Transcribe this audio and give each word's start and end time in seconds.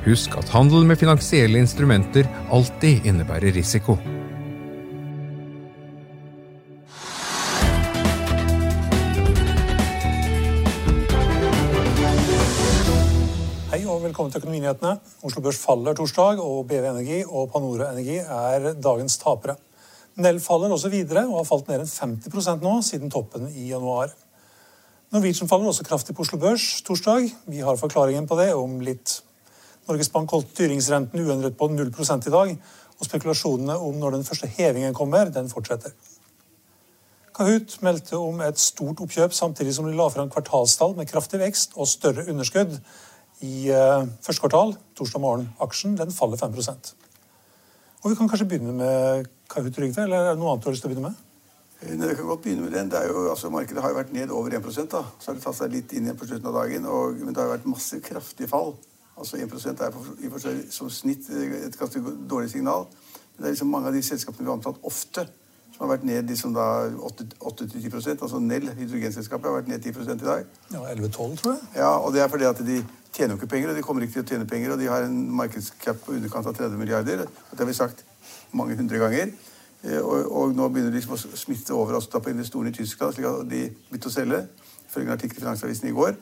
Husk 0.00 0.32
at 0.40 0.48
handel 0.48 0.86
med 0.88 0.96
finansielle 0.96 1.60
instrumenter 1.60 2.24
alltid 2.48 3.04
innebærer 3.04 3.52
risiko. 3.52 3.98
Hei 13.68 13.82
og 13.84 14.00
velkommen 14.06 14.32
til 14.32 14.40
Økonominyhetene. 14.40 14.96
Oslo 15.20 15.44
Børs 15.44 15.60
faller 15.60 15.92
torsdag, 15.92 16.40
og 16.40 16.64
BV 16.72 16.90
Energi 16.94 17.22
og 17.28 17.52
Panora 17.52 17.92
Energi 17.92 18.22
er 18.24 18.72
dagens 18.80 19.20
tapere. 19.20 19.60
Nell 20.16 20.40
faller 20.40 20.72
også 20.72 20.88
videre 20.88 21.28
og 21.28 21.42
har 21.42 21.50
falt 21.52 21.68
mer 21.68 21.84
enn 21.84 21.96
50% 22.24 22.64
nå 22.64 22.78
siden 22.88 23.12
toppen 23.12 23.50
i 23.52 23.68
januar. 23.74 24.16
Norwegian 25.12 25.48
faller 25.50 25.68
også 25.68 25.84
kraftig 25.84 26.16
på 26.16 26.24
Oslo 26.24 26.40
Børs 26.40 26.78
torsdag. 26.88 27.34
Vi 27.52 27.60
har 27.60 27.76
forklaringen 27.76 28.24
på 28.24 28.40
det 28.40 28.54
om 28.56 28.80
litt. 28.80 29.20
Norges 29.88 30.12
Bank 30.12 30.30
holdt 30.34 30.52
styringsrenten 30.54 31.24
uendret 31.24 31.56
på 31.58 31.68
0 31.72 31.88
i 31.88 32.34
dag, 32.34 32.54
og 33.00 33.08
spekulasjonene 33.08 33.78
om 33.80 33.96
når 33.96 34.18
den 34.18 34.24
første 34.24 34.46
hevingen 34.46 34.94
kommer, 34.94 35.30
den 35.32 35.48
fortsetter. 35.48 35.94
Kahoot 37.36 37.78
meldte 37.80 38.18
om 38.20 38.42
et 38.44 38.58
stort 38.60 39.00
oppkjøp 39.00 39.32
samtidig 39.32 39.72
som 39.72 39.86
de 39.88 39.94
la 39.96 40.10
fram 40.12 40.28
kvartalstall 40.28 40.92
med 40.98 41.08
kraftig 41.08 41.40
vekst 41.40 41.72
og 41.76 41.88
større 41.88 42.26
underskudd 42.28 42.74
i 43.46 43.70
uh, 43.72 44.04
første 44.20 44.42
kvartal. 44.42 44.74
Torsdag 44.98 45.22
morgen. 45.24 45.48
Aksjen 45.64 45.96
den 45.96 46.12
faller 46.12 46.36
5% 46.36 46.92
Og 48.02 48.10
Vi 48.10 48.18
kan 48.18 48.28
kanskje 48.28 48.48
begynne 48.50 48.76
med 48.76 49.30
Kahoot, 49.48 49.78
Rygve, 49.78 50.04
eller 50.04 50.20
er 50.20 50.34
det 50.34 50.42
noe 50.42 50.52
annet 50.52 50.66
du 50.66 50.68
har 50.68 50.76
lyst 50.76 50.84
til 50.84 50.90
å 50.90 50.94
begynne 50.94 51.12
med? 51.14 51.26
Nei, 51.80 52.10
vi 52.10 52.18
kan 52.18 52.28
godt 52.28 52.42
begynne 52.44 52.66
med 52.66 52.76
den. 52.76 52.92
Jo, 53.08 53.24
altså, 53.32 53.48
markedet 53.48 53.80
har 53.80 53.94
jo 53.94 54.00
vært 54.02 54.12
ned 54.12 54.32
over 54.36 54.52
1 54.58 54.90
da. 54.92 55.00
Så 55.16 55.30
har 55.30 55.38
det 55.38 55.44
tatt 55.46 55.56
seg 55.56 55.72
litt 55.72 55.94
inn 55.96 56.04
igjen 56.04 56.18
på 56.20 56.28
slutten 56.28 56.50
av 56.50 56.58
dagen. 56.60 56.84
Og, 56.84 57.22
men 57.24 57.32
det 57.32 57.40
har 57.40 57.48
jo 57.48 57.54
vært 57.54 57.70
masse 57.72 58.00
kraftig 58.04 58.50
fall. 58.52 58.74
Altså 59.20 59.36
1 59.36 59.52
er 59.70 59.92
for, 59.92 60.14
i 60.18 60.30
for 60.32 60.42
seg 60.42 60.62
som 60.72 60.90
snitt 60.90 61.28
et 61.30 61.76
ganske 61.78 62.00
dårlig 62.30 62.50
signal. 62.54 62.86
Men 62.88 63.44
det 63.44 63.50
er 63.50 63.54
liksom 63.54 63.70
mange 63.72 63.90
av 63.90 63.94
de 63.96 64.02
selskapene 64.04 64.46
vi 64.46 64.50
har 64.50 64.58
omtalt 64.58 64.80
ofte, 64.88 65.26
som 65.74 65.84
har 65.84 65.92
vært 65.94 66.06
ned 66.08 66.28
liksom 66.28 66.54
da 66.56 66.64
8-10% 67.08 68.24
Altså 68.24 68.40
Nell, 68.44 68.66
hydrogenselskapet, 68.76 69.46
har 69.48 69.60
vært 69.60 69.70
ned 69.70 69.84
10 69.84 70.16
i 70.16 70.24
dag. 70.24 70.48
Ja, 70.72 70.82
11-12, 70.94 71.36
tror 71.40 71.52
jeg. 71.54 71.60
Ja, 71.76 71.92
og 71.98 72.12
det 72.16 72.24
er 72.24 72.32
fordi 72.32 72.48
at 72.48 72.64
de 72.66 72.80
tjener 73.12 73.34
jo 73.34 73.38
ikke 73.40 73.52
penger, 73.54 73.70
og 73.70 73.76
de 73.76 73.84
kommer 73.86 74.04
ikke 74.04 74.18
til 74.18 74.24
å 74.24 74.28
tjene 74.32 74.48
penger, 74.48 74.74
og 74.74 74.82
de 74.82 74.90
har 74.90 75.06
en 75.06 75.22
markedscap 75.36 76.02
på 76.04 76.16
underkant 76.18 76.50
av 76.50 76.56
30 76.58 76.80
milliarder. 76.80 77.24
Det 77.24 77.62
har 77.62 77.70
vi 77.70 77.76
sagt 77.76 78.04
mange 78.52 78.76
hundre 78.76 79.00
ganger. 79.00 79.32
Og, 80.02 80.26
og 80.28 80.52
nå 80.56 80.68
begynner 80.68 80.92
de 80.92 81.00
liksom 81.00 81.16
å 81.16 81.38
smitte 81.40 81.72
over 81.72 81.96
også 81.96 82.12
da 82.12 82.20
på 82.20 82.32
investorene 82.34 82.72
i 82.72 82.76
Tyskland, 82.76 83.16
slik 83.16 83.30
at 83.30 83.48
de 83.48 83.62
begynte 83.88 84.10
å 84.10 84.14
selge. 84.14 84.42
Ifølge 84.84 85.08
en 85.08 85.16
artikkel 85.16 85.40
i 85.40 85.44
Finansavisen 85.46 85.88
i 85.88 85.94
går. 85.96 86.18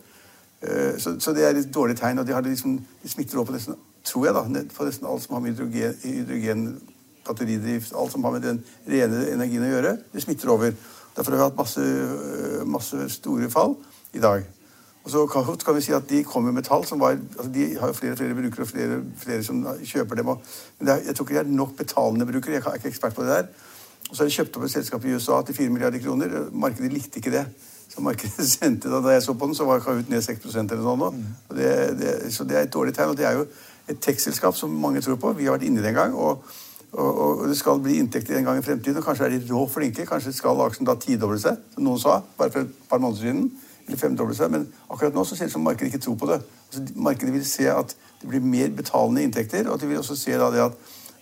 Så, 0.59 1.13
så, 1.23 1.31
det 1.37 1.45
er 1.47 1.55
et 1.55 1.75
dårlig 1.75 1.95
tegn. 2.01 2.19
Og 2.19 2.27
de, 2.27 2.35
liksom, 2.49 2.79
de 3.03 3.09
smitter 3.09 3.39
over 3.39 3.53
på 3.53 3.55
nesten, 3.55 3.77
tror 4.05 4.25
jeg 4.27 4.35
da, 4.35 4.65
på 4.75 4.87
nesten 4.89 5.07
alt 5.07 5.23
som 5.23 5.37
har 5.37 5.45
med 5.45 5.61
hydrogen, 6.03 6.65
batteridrift, 7.29 7.93
alt 7.97 8.13
som 8.13 8.25
har 8.25 8.35
med 8.35 8.43
den 8.43 8.63
rene 8.89 9.25
energien 9.33 9.67
å 9.67 9.73
gjøre, 9.73 9.97
det 10.13 10.25
smitter 10.25 10.51
over. 10.51 10.75
Derfor 11.17 11.35
har 11.35 11.39
vi 11.39 11.47
hatt 11.47 11.59
masse, 11.59 11.85
masse 12.67 13.09
store 13.19 13.51
fall 13.51 13.77
i 14.17 14.23
dag. 14.23 14.47
Og 15.05 15.13
så 15.13 15.25
kan, 15.31 15.47
kan, 15.65 15.77
vi 15.77 15.81
si 15.81 15.95
at 15.97 16.09
De 16.11 16.25
kommer 16.25 16.53
med 16.53 16.67
tall 16.67 16.85
som 16.85 17.01
var, 17.01 17.17
altså 17.17 17.51
de 17.55 17.65
har 17.81 17.89
jo 17.89 17.97
flere 17.97 18.17
flere 18.17 18.35
brukere 18.37 18.63
og 18.63 18.69
flere, 18.69 19.01
flere 19.17 19.45
som 19.45 19.63
kjøper 19.85 20.21
dem. 20.21 20.29
Og, 20.29 20.43
men 20.79 20.89
er, 20.93 21.07
jeg 21.07 21.17
tror 21.17 21.27
ikke 21.27 21.39
de 21.39 21.41
er 21.41 21.57
nok 21.57 21.77
betalende 21.79 22.27
brukere. 22.27 22.59
Jeg 22.59 22.67
er 22.67 22.81
ikke 22.81 22.93
ekspert 22.93 23.17
på 23.17 23.25
det 23.25 23.31
der. 23.31 23.49
Og 24.11 24.17
så 24.17 24.23
har 24.23 24.29
de 24.29 24.35
kjøpt 24.35 24.57
opp 24.57 24.67
et 24.67 24.75
selskap 24.75 25.05
i 25.05 25.15
USA 25.15 25.41
til 25.43 25.57
4 25.57 25.73
milliarder 25.73 26.03
kroner. 26.05 26.37
Markedet 26.53 26.93
likte 26.93 27.23
ikke 27.23 27.33
det. 27.33 27.47
Så 27.89 28.05
markedet 28.05 28.49
sendte 28.59 28.93
Da 28.93 29.15
jeg 29.15 29.23
så 29.25 29.35
på 29.35 29.47
den, 29.47 29.55
så 29.55 29.65
var 29.65 29.81
Kahoot 29.81 30.09
ned 30.13 30.23
6 30.23 30.47
eller 30.57 30.85
noe. 30.85 31.11
Mm. 31.11 31.27
Det, 31.57 31.75
det, 31.99 32.15
så 32.35 32.45
det 32.45 32.57
er 32.57 32.69
et 32.69 32.73
dårlig 32.75 32.95
tegn. 32.95 33.15
Og 33.15 33.17
det 33.17 33.27
er 33.27 33.41
jo 33.41 33.47
et 33.89 34.01
tekstselskap 34.01 34.57
som 34.57 34.71
mange 34.71 35.01
tror 35.01 35.17
på. 35.17 35.33
Vi 35.33 35.49
har 35.49 35.57
vært 35.57 35.69
inne 35.69 35.81
i 35.81 35.85
det 35.85 35.95
en 35.95 36.03
gang. 36.03 36.15
og 36.15 36.45
og, 36.93 37.19
og, 37.21 37.49
det 37.49 37.57
skal 37.59 37.81
bli 37.85 37.99
inntekter 38.01 38.39
en 38.39 38.45
gang 38.45 38.59
i 38.59 38.63
fremtiden. 38.65 38.97
og 38.97 39.05
Kanskje 39.05 39.25
er 39.25 39.35
de 39.37 39.53
rå 39.53 39.67
flinke. 39.69 40.07
Kanskje 40.07 40.33
skal 40.33 40.61
aksjen 40.65 40.89
da 40.89 40.95
tidoble 40.97 41.41
seg, 41.41 41.59
som 41.75 41.85
noen 41.85 42.01
sa 42.01 42.21
bare 42.39 42.53
for 42.55 42.65
et 42.65 42.79
par 42.89 43.03
måneder 43.03 43.27
siden. 43.27 43.51
Eller 43.87 44.01
femdoble 44.01 44.37
seg. 44.37 44.53
Men 44.53 44.65
akkurat 44.89 45.17
nå 45.17 45.25
så 45.25 45.37
ser 45.37 45.49
det 45.49 45.53
ut 45.53 45.59
som 45.59 45.67
markedet 45.69 45.93
ikke 45.93 46.05
tror 46.07 46.17
på 46.21 46.31
det. 46.31 46.41
Altså, 46.69 46.85
markedet 46.97 47.35
vil 47.35 47.45
se 47.49 47.69
at 47.73 47.93
det 48.23 48.31
blir 48.31 48.41
mer 48.41 48.73
betalende 48.77 49.23
inntekter, 49.23 49.69
og 49.69 49.81
de 49.81 49.91
vil 49.91 50.01
også 50.01 50.17
se 50.17 50.33
da 50.41 50.49
det 50.53 50.65
at, 50.65 50.79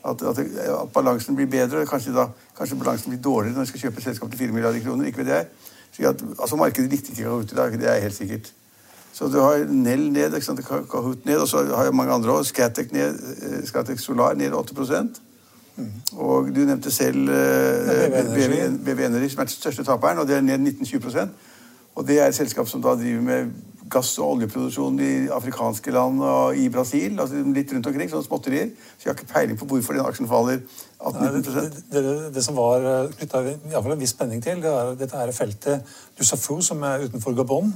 at, 0.07 0.23
at, 0.23 0.39
at 0.39 0.93
balansen 0.95 1.37
blir 1.37 1.51
bedre. 1.51 1.87
Kanskje, 1.87 2.15
da, 2.15 2.29
kanskje 2.59 2.79
balansen 2.79 3.11
blir 3.13 3.23
dårligere 3.23 3.59
når 3.59 3.67
de 3.67 3.73
skal 3.73 3.87
kjøpe 3.87 4.03
et 4.03 4.11
selskap 4.11 4.31
til 4.31 4.47
4 4.47 4.55
milliarder 4.55 4.87
kroner. 4.87 5.11
ikke 5.11 5.25
vet 5.25 5.35
jeg. 5.35 5.49
Så 5.93 6.09
at, 6.09 6.23
altså 6.39 6.57
Markedet 6.57 6.91
likte 6.91 7.13
ikke 7.13 7.23
Kahoot 7.23 7.53
i 7.53 7.57
dag, 7.57 7.73
det 7.73 7.91
er 7.91 8.01
helt 8.01 8.15
sikkert. 8.15 8.53
Så 9.13 9.29
du 9.33 9.39
har 9.41 9.65
Nell 9.69 10.11
ned, 10.13 10.35
ikke 10.35 10.47
sant? 10.47 10.61
Kahoot 10.67 11.25
ned, 11.25 11.39
og 11.41 11.49
så 11.49 11.65
har 11.65 11.89
jeg 11.89 11.95
mange 11.95 12.13
andre 12.13 12.35
òg. 12.37 12.45
Scatec 12.45 12.93
Scatec 13.65 14.01
Solar 14.01 14.35
ned 14.35 14.53
8% 14.53 15.23
og 16.17 16.49
du 16.57 16.63
nevnte 16.65 16.91
selv 16.91 17.29
uh, 17.29 18.85
BV 18.85 19.01
Energy, 19.07 19.29
som 19.29 19.43
er 19.43 19.49
den 19.49 19.53
største 19.53 19.85
taperen, 19.85 20.19
og 20.19 20.29
det 20.29 20.37
er 20.37 20.41
ned 20.41 20.59
19-20% 20.59 21.29
Og 21.95 22.07
det 22.09 22.21
er 22.21 22.27
et 22.27 22.35
selskap 22.35 22.69
som 22.69 22.83
da 22.83 22.95
driver 22.97 23.23
med 23.23 23.51
gass- 23.91 24.19
og 24.19 24.37
oljeproduksjon 24.37 25.01
i 25.01 25.13
afrikanske 25.33 25.93
land 25.95 26.23
og 26.23 26.59
i 26.59 26.69
Brasil. 26.73 27.21
altså 27.21 27.43
Litt 27.55 27.73
rundt 27.73 27.87
omkring, 27.87 28.11
sånne 28.11 28.27
småtterier. 28.27 28.71
Så 28.97 29.07
jeg 29.07 29.13
har 29.13 29.19
ikke 29.19 29.33
peiling 29.33 29.59
på 29.59 29.69
hvorfor 29.71 29.97
den 29.97 30.07
aksjen 30.07 30.31
faller 30.31 30.63
18-19 30.97 31.43
det, 31.43 31.43
det, 31.93 32.03
det, 32.05 32.15
det, 32.35 32.45
som 32.45 32.57
var 32.57 32.87
eh, 32.89 33.11
knytta 33.19 33.43
en 33.83 34.01
viss 34.01 34.15
spenning 34.17 34.43
til, 34.43 34.63
det 34.65 34.73
er 34.73 34.95
dette 34.97 35.21
her 35.21 35.33
feltet 35.37 35.99
Dussafu, 36.19 36.61
som 36.65 36.83
er 36.89 37.05
utenfor 37.05 37.37
Gabon. 37.37 37.75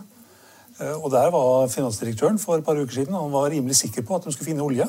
Eh, 0.80 0.96
og 0.96 1.10
Der 1.12 1.30
var 1.30 1.68
finansdirektøren 1.68 2.38
for 2.38 2.56
et 2.56 2.64
par 2.64 2.80
uker 2.80 2.94
siden 3.00 3.14
han 3.14 3.32
var 3.32 3.50
rimelig 3.50 3.76
sikker 3.76 4.02
på 4.02 4.16
at 4.16 4.24
de 4.24 4.32
skulle 4.32 4.50
finne 4.52 4.64
olje. 4.64 4.88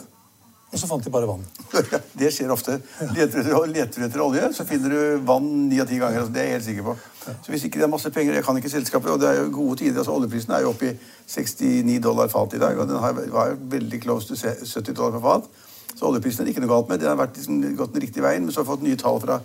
Og 0.72 0.80
så 0.80 0.88
fant 0.88 1.04
de 1.04 1.12
bare 1.12 1.28
vann. 1.28 1.42
det 2.20 2.30
skjer 2.32 2.52
ofte. 2.54 2.78
Leter 3.12 3.44
du, 3.44 3.50
etter, 3.82 4.06
etter 4.08 4.22
olje, 4.24 4.46
så 4.56 4.64
finner 4.68 4.94
du 4.94 5.26
vann 5.28 5.50
ni 5.68 5.82
av 5.84 5.90
ti 5.90 5.98
ganger. 6.00 6.24
Altså, 6.24 6.32
det 6.32 6.44
er 6.44 6.48
jeg 6.48 6.56
helt 6.56 6.68
sikker 6.70 6.86
på. 6.86 6.94
Så 7.28 7.52
hvis 7.52 7.66
ikke 7.68 7.82
det 7.82 7.86
er 7.86 7.92
masse 7.92 8.12
penger, 8.16 8.38
Jeg 8.40 8.46
kan 8.46 8.58
ikke 8.58 8.72
selskapet, 8.72 9.12
og 9.12 9.20
det 9.20 9.30
er 9.30 9.42
jo 9.42 9.50
gode 9.58 9.76
tider. 9.84 9.98
altså 9.98 10.16
Oljeprisen 10.16 10.54
er 10.56 10.64
jo 10.64 10.72
oppe 10.72 10.94
i 10.94 10.96
69 11.28 12.00
dollar 12.04 12.32
fat 12.32 12.56
i 12.56 12.62
dag, 12.64 12.80
og 12.80 12.88
den 12.88 13.04
har, 13.04 13.20
var 13.36 13.52
jo 13.52 13.58
veldig 13.76 14.02
close 14.02 14.32
til 14.32 14.38
70 14.38 14.96
dollar 14.96 15.20
per 15.20 15.28
fat. 15.28 15.52
Så 15.96 16.08
oljeprisen 16.08 16.42
er 16.42 16.48
det 16.48 16.56
ikke 16.56 16.64
noe 16.64 16.72
galt 16.72 16.90
med. 16.90 17.00
Den 17.04 17.12
har 17.12 17.20
vært 17.20 17.36
liksom, 17.36 17.60
gått 17.76 17.94
den 17.94 18.06
riktige 18.06 18.24
veien. 18.24 18.46
Men 18.46 18.56
så 18.56 18.62
har 18.62 18.66
vi 18.66 18.72
fått 18.72 18.88
nye 18.88 19.00
tall 19.00 19.20
fra 19.22 19.42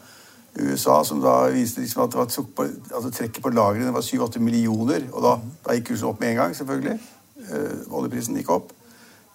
USA 0.57 1.03
som 1.05 1.21
da 1.21 1.35
viste 1.53 1.83
liksom 1.83 2.07
at 2.07 2.15
det 2.15 2.23
var 2.23 2.49
på, 2.57 2.69
altså 2.95 3.11
trekket 3.13 3.43
på 3.45 3.53
lagrene 3.53 3.93
var 3.93 4.07
7-8 4.07 4.41
millioner. 4.41 5.11
Og 5.13 5.27
da, 5.27 5.37
da, 5.67 5.75
gikk 5.77 5.91
kursen 5.91 6.13
opp 6.13 6.23
med 6.23 6.33
en 6.33 6.43
gang, 6.45 6.57
selvfølgelig. 6.57 6.99
Uh, 7.51 7.99
oljeprisen 7.99 8.39
gikk 8.39 8.55
opp. 8.55 8.73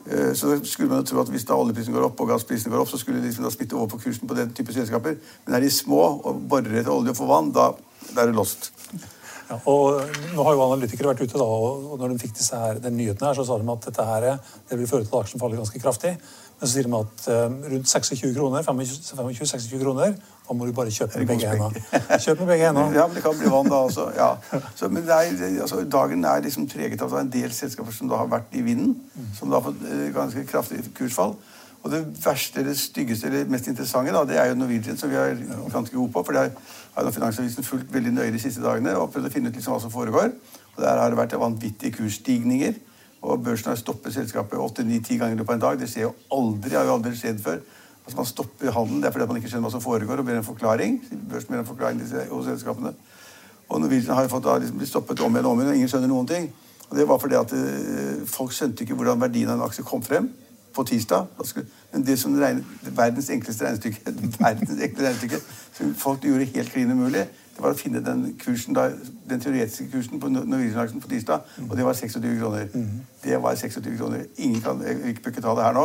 Uh, 0.07 0.31
så 0.37 0.57
skulle 0.65 0.89
man 0.89 1.03
jo 1.03 1.11
tro 1.11 1.21
at 1.21 1.31
hvis 1.33 1.47
da 1.47 1.57
oljeprisen 1.59 1.95
går 1.95 2.07
opp 2.09 2.21
og 2.23 2.33
gassprisen 2.33 2.73
går 2.73 2.83
opp, 2.83 2.91
så 2.91 2.99
skulle 3.01 3.21
det 3.21 3.29
liksom 3.29 3.47
da 3.47 3.53
smitte 3.53 3.77
over 3.77 3.93
på 3.93 4.01
kursen 4.07 4.29
på 4.29 4.37
den 4.37 4.53
type 4.57 4.73
selskaper. 4.75 5.17
Men 5.45 5.57
er 5.57 5.65
de 5.65 5.71
små 5.73 6.03
og 6.19 6.45
borer 6.51 6.81
etter 6.81 6.93
olje 6.93 7.13
og 7.13 7.19
får 7.21 7.33
vann, 7.33 7.51
da, 7.55 7.71
da 8.11 8.23
er 8.23 8.31
det 8.31 8.37
lost. 8.37 8.71
Ja, 9.51 9.57
og 9.67 9.99
nå 10.31 10.43
har 10.47 10.55
jo 10.55 10.63
Analytikere 10.63 11.11
vært 11.11 11.25
ute 11.25 11.39
da, 11.39 11.45
og 11.45 11.97
når 11.99 12.13
de 12.13 12.21
fikk 12.21 12.37
disse 12.37 12.55
her, 12.55 12.79
den 12.79 12.95
nyheten 12.95 13.27
her, 13.27 13.35
så 13.35 13.43
sa 13.47 13.57
de 13.59 13.67
at 13.73 13.87
dette 13.89 14.05
her, 14.07 14.27
det 14.69 14.79
vil 14.79 14.87
føre 14.87 15.03
til 15.03 15.11
at 15.11 15.25
aksjen 15.25 15.41
faller 15.43 15.59
ganske 15.59 15.81
kraftig. 15.83 16.13
Men 16.61 16.69
så 16.69 16.75
sier 16.75 16.87
de 16.87 16.93
at 16.95 17.25
um, 17.33 17.57
rundt 17.73 17.89
26 17.89 18.35
kroner, 18.37 18.63
25-26 18.63 19.81
kroner, 19.81 20.15
da 20.51 20.57
må 20.59 20.67
du 20.67 20.73
bare 20.75 20.91
kjøpe 20.91 21.21
med 21.21 21.29
begge 21.31 21.47
hendene. 21.47 22.01
Kjøp 22.19 22.41
med 22.43 22.49
begge 22.51 22.67
hendene. 22.67 22.91
Ja, 22.99 23.05
men 23.07 23.15
det 23.15 23.23
kan 23.23 23.37
bli 23.39 23.51
vann 23.51 23.69
da 23.71 23.77
også. 23.87 24.09
ja. 24.17 24.33
Så, 24.75 24.89
men 24.91 25.07
er, 25.07 25.31
altså, 25.63 25.83
dagen 25.87 26.25
er 26.27 26.43
liksom 26.43 26.67
treget 26.67 27.01
av 27.05 27.15
en 27.21 27.31
del 27.31 27.53
selskaper 27.55 27.95
som 27.95 28.11
da 28.11 28.19
har 28.19 28.27
vært 28.31 28.51
i 28.59 28.63
vinden. 28.65 28.97
Som 29.37 29.49
da 29.51 29.61
har 29.61 29.69
fått 29.69 29.85
eh, 29.87 30.09
ganske 30.15 30.43
kraftig 30.49 30.83
kursfall. 30.97 31.37
Og 31.81 31.89
det 31.93 32.01
verste, 32.25 32.59
eller 32.61 32.75
styggeste, 32.77 33.31
eller 33.31 33.47
mest 33.49 33.71
interessante, 33.71 34.13
da, 34.13 34.25
det 34.27 34.37
er 34.37 34.51
jo 34.51 34.59
Norwegian, 34.59 34.99
som 34.99 35.09
vi 35.09 35.17
er 35.17 35.39
ganske 35.71 35.95
gode 35.95 36.11
på. 36.13 36.25
For 36.27 36.35
det 36.35 36.51
har 36.97 37.11
Finansavisen 37.15 37.65
fulgt 37.65 37.93
veldig 37.93 38.13
nøye 38.19 38.35
de 38.35 38.41
siste 38.43 38.61
dagene 38.61 38.93
og 38.99 39.09
prøvd 39.13 39.31
å 39.31 39.33
finne 39.33 39.49
ut 39.49 39.57
liksom 39.57 39.73
hva 39.73 39.81
som 39.81 39.93
foregår. 39.93 40.33
Og 40.75 40.83
Der 40.83 40.99
har 40.99 41.09
det 41.09 41.17
vært 41.17 41.39
vanvittige 41.39 41.95
kursstigninger. 41.95 42.75
Og 43.21 43.43
børsen 43.45 43.71
har 43.71 43.79
stoppet 43.79 44.13
selskapet 44.13 44.59
åtte-ni-ti 44.59 45.17
ganger 45.21 45.45
på 45.45 45.55
en 45.55 45.63
dag. 45.63 45.79
Det 45.79 45.89
skjer 45.89 46.09
jo 46.09 46.15
aldri. 46.33 46.75
har 46.75 46.89
jo 46.89 46.97
aldri 46.99 47.15
skjedd 47.15 47.39
før. 47.41 47.61
Altså 48.11 48.17
Man 48.17 48.25
stopper 48.25 48.71
handelen. 48.71 49.01
Det 49.01 49.07
er 49.07 49.11
fordi 49.15 49.27
man 49.27 49.39
ikke 49.39 49.49
skjønner 49.51 49.67
hva 49.69 49.71
som 49.71 49.83
foregår, 49.83 50.19
og 50.19 50.25
ber 50.25 50.37
en 50.37 50.43
forklaring. 50.43 50.99
Børsen 51.31 51.53
ber 51.53 51.59
en 51.59 51.65
forklaring 51.65 52.01
hos 52.31 52.45
selskapene. 52.45 52.93
Og 53.71 53.81
Norwegian 53.81 54.15
har 54.15 54.27
fått 54.27 54.43
da, 54.43 54.57
liksom, 54.59 54.77
blitt 54.77 54.91
stoppet 54.91 55.23
om 55.23 55.35
igjen 55.35 55.47
og 55.47 55.55
om 55.55 55.61
igjen, 55.61 55.71
og 55.71 55.79
ingen 55.79 55.91
skjønner 55.91 56.11
noen 56.11 56.27
ting. 56.27 56.49
Og 56.89 56.97
Det 56.97 57.07
var 57.07 57.19
fordi 57.23 57.37
at 57.39 57.53
uh, 57.55 58.23
folk 58.27 58.51
skjønte 58.51 58.83
ikke 58.83 58.97
hvordan 58.99 59.21
verdien 59.21 59.49
av 59.49 59.59
en 59.59 59.67
aksje 59.67 59.85
kom 59.87 60.03
frem 60.03 60.27
på 60.75 60.83
tirsdag. 60.87 61.27
Men 61.93 62.05
det 62.07 62.17
som 62.19 62.35
regnet, 62.39 62.67
verdens 62.97 63.29
enkleste 63.31 63.65
regnestykke, 63.65 64.15
verdens 64.45 64.75
enkleste 64.75 65.07
regnestykke 65.07 65.39
som 65.77 65.95
folk 65.95 66.27
gjorde 66.27 66.49
helt 66.51 66.73
klin 66.73 66.91
umulig, 66.91 67.23
det 67.55 67.63
var 67.63 67.73
å 67.73 67.77
finne 67.77 67.99
den 68.05 68.23
kursen 68.39 68.75
da, 68.75 68.87
den 69.29 69.41
teoretiske 69.43 69.89
kursen 69.91 70.19
på 70.19 70.29
Norwegian-aksjen 70.31 71.01
på 71.03 71.09
tirsdag, 71.11 71.43
og 71.69 71.75
det 71.77 71.85
var 71.85 71.93
26 71.93 72.39
kroner. 72.39 72.67
Det 73.23 73.41
var 73.43 73.55
26 73.55 73.97
kroner. 73.97 74.23
Ingen 74.37 74.61
kan 74.61 74.81
ikke 75.11 75.41
ta 75.41 75.55
det 75.55 75.65
her 75.65 75.75
nå, 75.75 75.83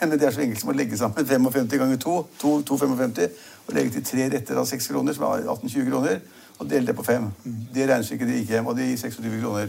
men 0.00 0.10
det 0.10 0.28
er 0.28 0.36
så 0.36 0.44
enkelt 0.44 0.60
som 0.60 0.70
å 0.70 0.76
legge 0.76 0.98
sammen 1.00 1.26
55 1.26 1.78
ganger 1.80 1.96
2, 1.96 2.16
2,55, 2.42 3.28
og 3.66 3.74
legge 3.74 3.96
til 3.96 4.04
tre 4.04 4.28
retter 4.36 4.60
av 4.60 4.68
6 4.68 4.88
kroner, 4.92 5.16
som 5.16 5.24
er 5.28 5.48
18-20 5.48 5.90
kroner, 5.90 6.20
og 6.58 6.70
dele 6.70 6.86
det 6.86 6.96
på 6.96 7.06
5. 7.06 7.28
Mm. 7.44 7.58
Det 7.74 7.88
regnestykket 7.88 8.34
gikk 8.36 8.54
hjem, 8.54 8.66
og 8.66 8.76
det 8.76 8.88
gir 8.88 8.96
26 9.08 9.40
kroner. 9.42 9.68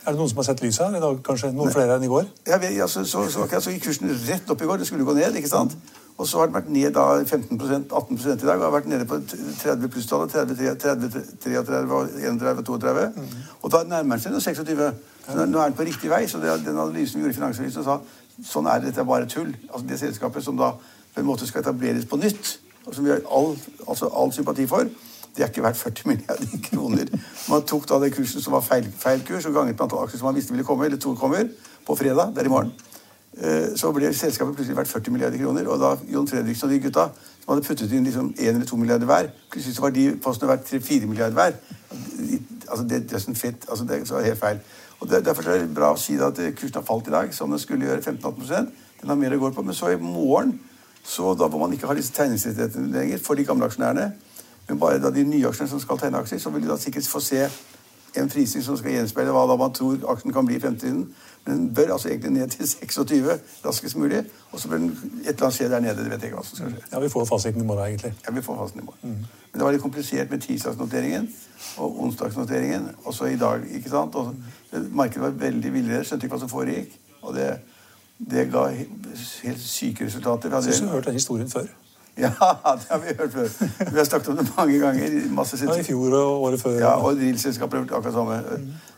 Er 0.00 0.14
det 0.14 0.18
noen 0.20 0.30
som 0.30 0.38
har 0.40 0.46
sett 0.48 0.62
lyset 0.64 0.86
her 0.86 0.96
i 0.96 1.02
dag? 1.02 1.18
Kanskje 1.24 1.50
noen 1.52 1.72
flere 1.74 1.96
enn 1.98 2.04
i 2.06 2.10
går? 2.10 2.28
Ja, 2.48 2.86
så, 2.88 3.02
så, 3.04 3.26
så, 3.28 3.44
så, 3.50 3.72
gikk 3.72 3.84
kursen 3.88 4.12
rett 4.28 4.48
opp 4.52 4.62
i 4.62 4.68
går. 4.68 4.80
Det 4.80 4.88
skulle 4.88 5.04
gå 5.04 5.14
ned. 5.16 5.36
ikke 5.36 5.50
sant? 5.50 5.76
Og 6.20 6.28
så 6.28 6.40
har 6.40 6.48
den 6.48 6.56
vært 6.56 6.70
ned 6.72 6.94
da 6.96 7.04
15% 7.20 7.92
18 7.92 8.16
i 8.32 8.46
dag. 8.46 8.56
og 8.56 8.64
har 8.66 8.74
vært 8.78 8.88
nede 8.88 9.06
på 9.08 9.20
30 9.26 9.92
plusstallet. 9.92 10.32
30, 10.32 10.56
30, 10.80 11.10
33 11.44 11.82
31 12.30 12.64
32. 12.64 13.06
Mm. 13.16 13.28
Og 13.60 13.72
da 13.72 13.82
nærmer 13.88 14.24
den 14.24 14.40
seg 14.40 14.56
26. 14.56 14.88
Så 15.28 15.46
nå 15.46 15.60
er 15.60 15.68
den 15.68 15.76
på 15.76 15.86
riktig 15.88 16.12
vei. 16.12 16.24
Så 16.28 16.40
det, 16.40 16.56
den 16.64 16.78
analysen 16.78 17.20
vi 17.20 17.26
gjorde 17.26 17.36
i 17.36 17.40
Finansavisen, 17.40 17.84
sa 17.84 18.00
sånn 18.46 18.68
er 18.72 18.80
det, 18.80 18.90
dette 18.90 19.04
er 19.04 19.08
bare 19.08 19.28
tull. 19.28 19.52
Altså 19.68 19.84
Det 19.86 20.00
selskapet 20.00 20.44
som 20.44 20.56
da 20.56 20.72
på 21.14 21.20
en 21.20 21.28
måte 21.28 21.48
skal 21.48 21.60
etableres 21.64 22.08
på 22.08 22.16
nytt, 22.20 22.56
og 22.86 22.94
som 22.94 23.04
vi 23.04 23.12
har 23.12 23.20
all, 23.28 23.52
altså 23.86 24.08
all 24.16 24.32
sympati 24.32 24.66
for, 24.70 24.88
det 25.36 25.44
er 25.44 25.48
ikke 25.48 25.62
verdt 25.62 25.80
40 25.80 26.08
milliarder 26.08 26.60
kroner. 26.68 27.10
Man 27.48 27.66
tok 27.66 27.88
da 27.88 27.98
den 28.02 28.14
kursen 28.14 28.42
som 28.42 28.56
var 28.56 28.64
feil, 28.66 28.86
feil 28.98 29.24
kurs, 29.26 29.46
og 29.46 29.54
ganget 29.54 29.76
med 29.76 29.86
antall 29.86 30.04
aksjer 30.04 30.22
som 30.22 30.30
man 30.30 30.38
visste 30.38 30.54
ville 30.54 30.66
komme, 30.66 30.86
eller 30.86 31.00
to 31.00 31.14
kommer, 31.14 31.48
på 31.86 31.96
fredag. 31.96 32.34
Det 32.34 32.42
er 32.44 32.50
i 32.50 32.52
morgen. 32.52 32.72
Eh, 33.38 33.76
så 33.78 33.92
ble 33.94 34.10
selskapet 34.14 34.56
plutselig 34.56 34.76
verdt 34.76 34.90
40 34.90 35.14
milliarder 35.14 35.38
kroner. 35.38 35.68
Og 35.70 35.78
da 35.80 35.94
Jon 36.12 36.28
Fredriksen 36.28 36.68
og 36.68 36.74
de 36.74 36.80
gutta 36.82 37.06
som 37.40 37.54
hadde 37.54 37.66
puttet 37.66 37.92
inn 37.96 38.04
liksom 38.04 38.32
1 38.36 38.48
eller 38.54 38.66
2 38.68 38.76
milliarder 38.76 39.08
hver, 39.08 39.30
plutselig 39.50 39.76
så 39.76 39.86
var 39.86 39.94
de 39.94 40.06
postene 40.22 40.50
verdt 40.50 40.68
3-4 40.68 41.08
milliarder 41.08 41.38
hver. 41.38 41.56
Altså 42.70 42.84
det, 42.86 43.04
det 43.10 43.16
er 43.16 43.22
sånn 43.24 43.38
fett, 43.38 43.64
altså 43.68 43.86
det 43.88 44.02
er 44.02 44.26
helt 44.28 44.42
feil. 44.42 44.60
Og 45.00 45.08
det, 45.10 45.24
Derfor 45.24 45.48
er 45.48 45.62
det 45.62 45.74
bra 45.74 45.94
å 45.94 45.98
si 45.98 46.18
at 46.20 46.38
kursen 46.58 46.76
har 46.76 46.86
falt 46.86 47.08
i 47.08 47.14
dag, 47.14 47.34
som 47.34 47.50
den 47.50 47.62
skulle 47.62 47.88
gjøre 47.88 48.02
15-18 48.02 48.68
Den 49.00 49.08
har 49.08 49.16
mer 49.18 49.34
å 49.34 49.40
gå 49.40 49.52
på. 49.56 49.64
Men 49.64 49.74
så 49.74 49.90
i 49.90 49.96
morgen, 49.96 50.58
så 51.02 51.32
da 51.34 51.48
hvor 51.48 51.62
man 51.62 51.72
ikke 51.72 51.88
har 51.88 51.96
disse 51.96 52.12
tegningsrettighetene 52.12 52.92
lenger 52.92 53.22
for 53.24 53.38
de 53.38 53.46
gamle 53.48 53.70
aksjonærene, 53.70 54.10
men 54.70 54.78
bare 54.78 55.00
da 55.02 55.10
de 55.10 55.24
nye 55.26 55.48
aksjene 55.48 55.68
som 55.68 55.80
skal 55.82 55.98
tegne 55.98 56.18
aksjer, 56.22 56.38
så 56.38 56.50
vil 56.54 56.62
de 56.62 56.68
da 56.70 56.76
sikkert 56.78 57.08
få 57.10 57.20
se 57.20 57.42
en 58.16 58.28
prising 58.30 58.62
som 58.62 58.76
skal 58.78 58.94
gjenspeile 58.94 59.32
hva 59.34 59.42
da 59.50 59.56
man 59.58 59.72
tror 59.74 60.04
aksjen 60.12 60.34
kan 60.34 60.46
bli 60.46 60.58
i 60.58 60.62
fremtiden. 60.62 61.08
Men 61.46 61.56
den 61.56 61.74
bør 61.74 61.92
altså 61.96 62.08
egentlig 62.08 62.30
ned 62.30 62.48
til 62.54 62.68
26 62.68 63.30
raskest 63.64 63.96
mulig. 63.96 64.22
Og 64.52 64.60
så 64.60 64.68
bør 64.68 64.78
den 64.78 64.90
et 64.90 65.28
eller 65.28 65.48
annet 65.48 65.56
skje 65.56 65.68
der 65.72 65.80
nede. 65.80 66.04
det 66.04 66.10
vet 66.12 66.22
jeg 66.22 66.30
ikke 66.30 66.38
hva 66.38 66.46
som 66.46 66.56
skal 66.56 66.70
skje. 66.70 66.84
Ja, 66.92 67.00
Vi 67.00 67.08
får 67.08 67.24
fasiten 67.24 67.62
i 67.62 67.66
morgen, 67.66 67.86
egentlig. 67.86 68.14
Ja, 68.26 68.34
vi 68.34 68.42
får 68.42 68.56
fasiten 68.56 68.82
i 68.82 68.84
morgen. 68.84 68.98
Mm. 69.02 69.26
Men 69.52 69.58
det 69.58 69.64
var 69.64 69.72
litt 69.72 69.82
komplisert 69.82 70.30
med 70.30 70.40
tirsdagsnoteringen 70.46 71.28
og 71.76 72.00
onsdagsnoteringen. 72.04 72.88
Også 73.04 73.24
i 73.24 73.36
dag, 73.36 73.66
ikke 73.74 73.90
sant? 73.90 74.14
Og 74.14 74.34
markedet 74.90 75.22
var 75.22 75.30
veldig 75.30 75.72
villere, 75.72 76.04
skjønte 76.04 76.26
ikke 76.26 76.36
hva 76.36 76.40
som 76.44 76.52
foregikk. 76.52 76.94
Og 77.22 77.34
det, 77.34 77.50
det 78.30 78.46
ga 78.52 78.68
helt 78.70 79.62
syke 79.64 80.06
resultater. 80.06 80.54
Jeg 80.54 80.62
syns 80.70 80.84
du 80.84 80.92
har 80.92 81.00
hørt 81.00 81.10
den 81.10 81.18
historien 81.18 81.50
før. 81.50 81.66
Ja, 82.20 82.28
det 82.76 82.86
har 82.90 82.98
vi 82.98 83.14
hørt 83.18 83.32
før. 83.32 83.48
Vi 83.90 83.96
har 83.96 84.04
snakket 84.04 84.28
om 84.28 84.36
det 84.36 84.46
mange 84.56 84.78
ganger. 84.78 85.14
Ja, 85.62 85.74
I 85.76 85.82
fjor 85.82 86.14
og 86.18 86.42
året 86.42 86.60
før. 86.60 86.78
Ja, 86.78 86.92
og 86.98 87.16
drillselskaper 87.16 87.76
har 87.76 87.84
gjort 87.84 87.96
akkurat 87.98 88.14
samme. 88.14 88.42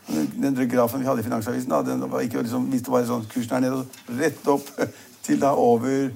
Mm. 0.07 0.27
Den 0.43 0.69
grafen 0.69 0.99
vi 0.99 1.05
hadde 1.05 1.19
i 1.19 1.23
Finansavisen, 1.23 1.71
da, 1.71 1.81
den 1.91 2.11
var 2.11 2.19
ikke 2.19 2.41
liksom, 2.41 2.65
hvis 2.73 2.81
det 2.81 2.91
var 2.91 3.05
sånn 3.07 3.25
kursen 3.31 3.55
her 3.55 3.63
nede, 3.63 3.83
rett 4.19 4.47
opp 4.51 4.67
til 5.25 5.39
da 5.41 5.53
over 5.55 6.09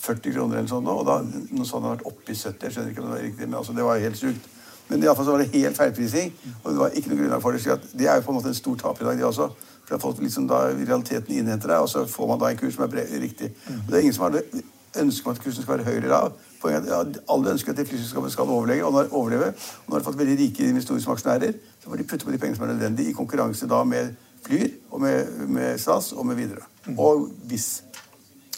40 0.00 0.34
kroner 0.34 0.60
eller 0.60 0.68
sånn. 0.68 0.88
Og 0.90 1.04
da, 1.08 1.20
noe 1.24 1.68
sånt 1.68 1.86
har 1.86 1.96
vært 1.96 2.08
oppi 2.10 2.36
70. 2.36 2.66
Jeg 2.66 2.76
skjønner 2.76 2.92
ikke 2.92 3.04
om 3.04 3.08
det 3.08 3.16
var 3.16 3.24
riktig, 3.28 3.46
men 3.46 3.60
altså, 3.62 3.76
det 3.76 3.86
var 3.86 4.04
helt 4.04 4.20
sjukt. 4.20 4.50
Men 4.90 5.04
iallfall 5.06 5.28
så 5.28 5.34
var 5.36 5.44
det 5.44 5.52
helt 5.54 5.76
feilprising, 5.78 6.32
og 6.64 6.72
det 6.72 6.78
var 6.80 6.94
ikke 6.98 7.12
noe 7.12 7.20
grunnlag 7.20 7.42
for 7.44 7.54
det. 7.54 7.62
Så 7.62 7.76
det 7.94 8.08
er 8.10 8.18
jo 8.18 8.26
på 8.26 8.32
en 8.32 8.40
måte 8.40 8.50
en 8.50 8.58
stor 8.58 8.78
taper 8.80 9.04
i 9.04 9.08
dag, 9.08 9.20
det 9.20 9.28
også. 9.28 9.46
For 9.86 10.02
folk 10.02 10.18
liksom 10.22 10.48
da 10.50 10.64
realiteten 10.74 11.36
innhenter 11.36 11.70
deg, 11.70 11.84
og 11.84 11.88
så 11.90 12.02
får 12.10 12.28
man 12.30 12.40
da 12.42 12.50
en 12.50 12.58
kurs 12.58 12.74
som 12.74 12.84
er 12.88 13.06
riktig. 13.22 13.52
Og 13.70 13.86
det 13.88 13.98
er 13.98 14.04
ingen 14.04 14.16
som 14.16 14.26
har 14.26 14.34
det 14.34 14.64
ønsker 14.98 15.30
at 15.30 15.42
kursen 15.42 15.62
skal 15.62 15.78
være 15.78 15.84
høyere 15.84 16.08
lav. 16.08 16.32
Alle 16.64 17.50
ønsker 17.50 17.72
at 17.72 17.78
det 17.78 17.88
flyselskapet 17.88 18.32
skal 18.32 18.50
overleve. 18.50 18.84
Og 18.84 18.92
når, 18.92 19.12
overleve. 19.12 19.52
Og 19.52 19.88
når 19.88 19.98
de 19.98 20.02
har 20.02 20.08
fått 20.12 20.18
veldig 20.18 20.38
rike 20.38 20.68
investorer 20.68 21.00
som 21.00 21.12
aksjonærer, 21.12 21.52
så 21.80 21.90
får 21.90 21.96
de 21.96 22.08
putte 22.10 22.26
på 22.26 22.32
de 22.32 22.38
pengene 22.38 22.56
som 22.56 22.68
er 22.68 22.72
nødvendige, 22.74 23.10
i 23.10 23.16
konkurranse 23.16 23.68
da 23.68 23.84
med 23.84 24.14
Flyr, 24.40 24.68
og 24.90 25.00
med, 25.00 25.26
med 25.48 25.78
SAS 25.78 26.12
og 26.12 26.26
med 26.26 26.36
Widerøe. 26.36 26.64
Mm. 26.86 26.98
Og 26.98 27.28
hvis 27.44 27.82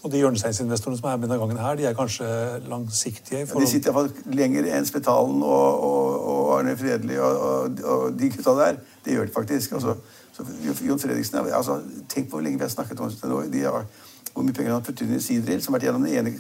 og 0.02 0.10
de 0.10 0.18
hjørnesteinsinvestorene 0.18 0.98
som 0.98 1.08
er 1.08 1.16
med 1.16 1.28
denne 1.28 1.38
gangen 1.38 1.58
her, 1.62 1.74
de 1.78 1.84
er 1.86 1.92
kanskje 1.94 2.26
langsiktige? 2.66 3.44
Ja, 3.46 3.60
de 3.60 3.66
sitter 3.70 3.92
iallfall 3.92 4.34
lenger 4.34 4.66
enn 4.74 4.86
Spetalen 4.86 5.44
og, 5.46 5.84
og, 5.86 6.16
og 6.32 6.48
Arne 6.56 6.74
Fredelig 6.78 7.20
og, 7.22 7.44
og, 7.46 7.84
og 7.86 8.16
de 8.18 8.30
gutta 8.34 8.56
der. 8.58 8.80
Det 9.04 9.14
gjør 9.14 9.28
de 9.28 9.34
faktisk. 9.36 9.76
Altså, 9.78 9.94
så 10.32 10.46
Jon 10.82 10.98
Fredriksen, 10.98 11.38
altså, 11.38 11.78
Tenk 12.08 12.30
på 12.30 12.38
hvor 12.38 12.42
lenge 12.42 12.58
vi 12.58 12.66
har 12.66 12.72
snakket 12.74 13.00
om 13.00 13.12
det 13.12 13.30
nå. 13.30 13.44
De 13.52 13.62
har 13.62 13.86
hvor 14.32 14.42
mye 14.42 14.54
penger 14.56 14.72
han 14.72 14.80
har 14.80 14.86
puttet 14.86 15.06
inn 15.06 15.16
i 15.16 15.20
Sideril, 15.20 15.62
som 15.62 15.74
har 15.74 15.80
vært 15.80 15.88
gjennom 15.90 16.04
den 16.06 16.16
ene 16.16 16.30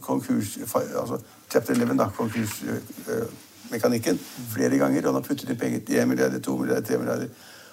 konkurs, 0.00 0.58
altså 0.62 1.18
chapter 1.50 1.74
11, 1.74 1.96
da, 1.98 2.06
konkursmekanikken, 2.16 4.16
flere 4.52 4.78
ganger. 4.78 5.02
Og 5.02 5.08
han 5.10 5.18
har 5.18 5.26
puttet 5.26 5.50
inn 5.50 5.58
penger 5.58 5.80
til 5.86 5.96
1 6.02 6.08
milliarder, 6.12 6.38
2 6.38 6.56
milliarder, 6.60 6.86
3 6.86 6.98
milliarder. 7.02 7.28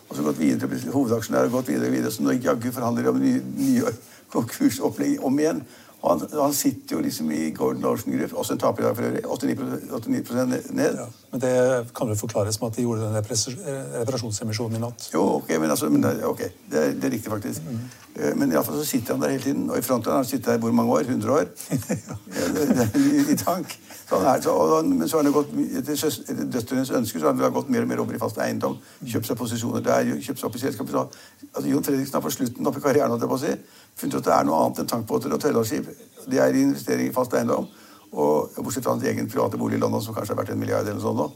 Og 0.09 0.15
så 0.15 0.21
gått 0.25 0.39
videre 0.39 0.59
til 0.59 0.69
og 0.95 1.09
gått 1.51 1.67
videre 1.67 1.88
og 1.88 1.93
videre. 1.93 2.11
Så 2.11 2.23
nå 2.25 2.31
jaggu 2.33 2.71
forhandler 2.73 3.03
de 3.05 3.09
om 3.09 3.19
nye, 3.21 3.41
nye 3.57 3.91
konkursopplegg 4.33 5.21
om 5.25 5.39
igjen. 5.39 5.61
Og 6.01 6.12
han, 6.12 6.29
han, 6.32 6.53
sitter 6.56 6.96
jo 6.96 7.01
liksom 7.03 7.32
i 7.36 7.50
Gordon 7.51 7.82
Larsen 7.84 8.13
Group, 8.15 8.34
også 8.34 8.56
en 8.56 8.60
taper 8.60 8.84
i 8.84 8.86
dag 8.86 8.96
for 8.96 9.03
øvrig. 9.03 9.24
89, 9.25 9.89
89 9.91 10.70
ned. 10.72 11.00
Ja, 11.01 11.08
men 11.32 11.41
det 11.41 11.53
kan 11.96 12.08
jo 12.08 12.15
forklares 12.15 12.62
med 12.62 12.72
at 12.72 12.77
de 12.77 12.86
gjorde 12.86 13.01
den 13.01 13.18
reparasjonsemisjonen 13.18 14.79
i 14.79 14.84
natt? 14.86 15.10
Jo, 15.13 15.25
ok, 15.41 15.50
men, 15.60 15.70
altså, 15.70 15.89
men 15.89 16.06
okay, 16.06 16.53
det, 16.72 16.86
er, 16.86 16.94
det, 16.94 17.03
er, 17.03 17.12
riktig, 17.18 17.32
faktisk. 17.32 17.68
Mm. 17.68 17.79
Eh, 18.15 18.36
Men 18.36 18.51
i 18.51 18.56
alle 18.56 18.65
fall 18.65 18.79
så 18.79 18.86
sitter 18.86 19.13
han 19.13 19.22
der 19.22 19.29
hele 19.36 19.44
tiden. 19.44 19.70
Og 19.70 19.77
i 19.77 19.82
fronten 19.82 20.12
har 20.12 20.24
han 20.24 20.25
sittet 20.25 20.46
der 20.46 20.58
hvor 20.58 20.72
mange 20.72 20.91
år? 20.91 21.00
100 21.00 21.34
år? 21.34 21.46
I, 22.96 23.32
i 23.34 23.36
tank. 23.36 23.79
Så 24.10 24.18
han 24.18 24.38
er, 24.38 24.41
så, 24.41 24.50
og, 24.50 24.86
men 24.86 25.10
så 25.10 25.18
har 25.18 25.24
han 25.24 25.34
gått, 25.34 25.51
etter, 25.53 25.94
etter 25.94 26.48
døtrenes 26.53 26.89
ønske 26.98 27.20
så 27.20 27.29
har 27.29 27.36
han 27.38 27.53
gått 27.53 27.70
mer 27.70 27.86
og 27.86 27.91
mer 27.91 28.00
over 28.01 28.15
i 28.18 28.22
fast 28.22 28.39
eiendom. 28.41 28.79
Kjøpt 29.06 29.29
seg 29.29 29.38
posisjoner 29.38 29.84
der, 29.86 30.10
kjøpt 30.18 30.41
seg 30.41 30.48
opp 30.48 30.58
i 30.58 30.62
selskapet. 30.63 30.96
Så, 30.96 31.03
altså, 31.51 31.68
Jon 31.70 31.86
Fredriksen 31.86 32.18
har 32.18 32.24
på 32.25 32.32
slutten 32.34 32.72
opp 32.72 32.79
i 32.79 32.82
karrieren 32.88 33.13
holdt 33.13 33.27
jeg 33.27 33.29
på 33.29 33.38
å 33.38 33.44
si, 33.44 33.53
funnet 34.01 34.18
ut 34.18 34.22
at 34.24 34.29
det 34.32 34.34
er 34.39 34.50
noe 34.50 34.63
annet 34.63 34.82
enn 34.82 34.89
tankbåter 34.96 35.36
og 35.36 35.44
tørrlastskip. 35.44 35.88
Det 36.29 36.39
er 36.39 36.53
investering 36.53 37.10
i 37.10 37.13
fast 37.13 37.34
eiendom. 37.34 37.67
Og 38.12 38.50
bortsett 38.58 38.84
fra 38.84 38.91
hans 38.96 39.03
egen 39.05 39.29
private 39.29 39.58
bolig 39.58 39.77
i 39.77 39.79
London, 39.79 40.01
som 40.01 40.15
kanskje 40.15 40.34
er 40.34 40.41
verdt 40.41 40.50
en 40.53 40.60
milliard 40.60 40.88
eller 40.88 41.01
sånt 41.01 41.17
nå. 41.17 41.31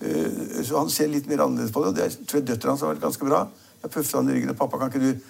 Eh, 0.00 0.62
Så 0.64 0.78
han 0.78 0.90
ser 0.90 1.08
litt 1.08 1.28
mer 1.28 1.42
annerledes 1.44 1.72
på 1.72 1.80
det. 1.82 1.88
og 1.88 1.94
Det 1.94 2.04
er- 2.04 2.24
tror 2.26 2.40
jeg 2.40 2.46
døtrene 2.46 2.70
hans 2.70 2.80
har 2.80 2.94
vært 2.94 3.00
ganske 3.02 3.24
bra. 3.28 3.48
Jeg 3.82 3.90
puffet 3.90 4.12
han 4.14 4.28
i 4.28 4.32
ryggen 4.32 4.50
og 4.50 4.56
pappa, 4.56 4.78
kan 4.78 4.90
ikke 4.90 5.12
du 5.12 5.20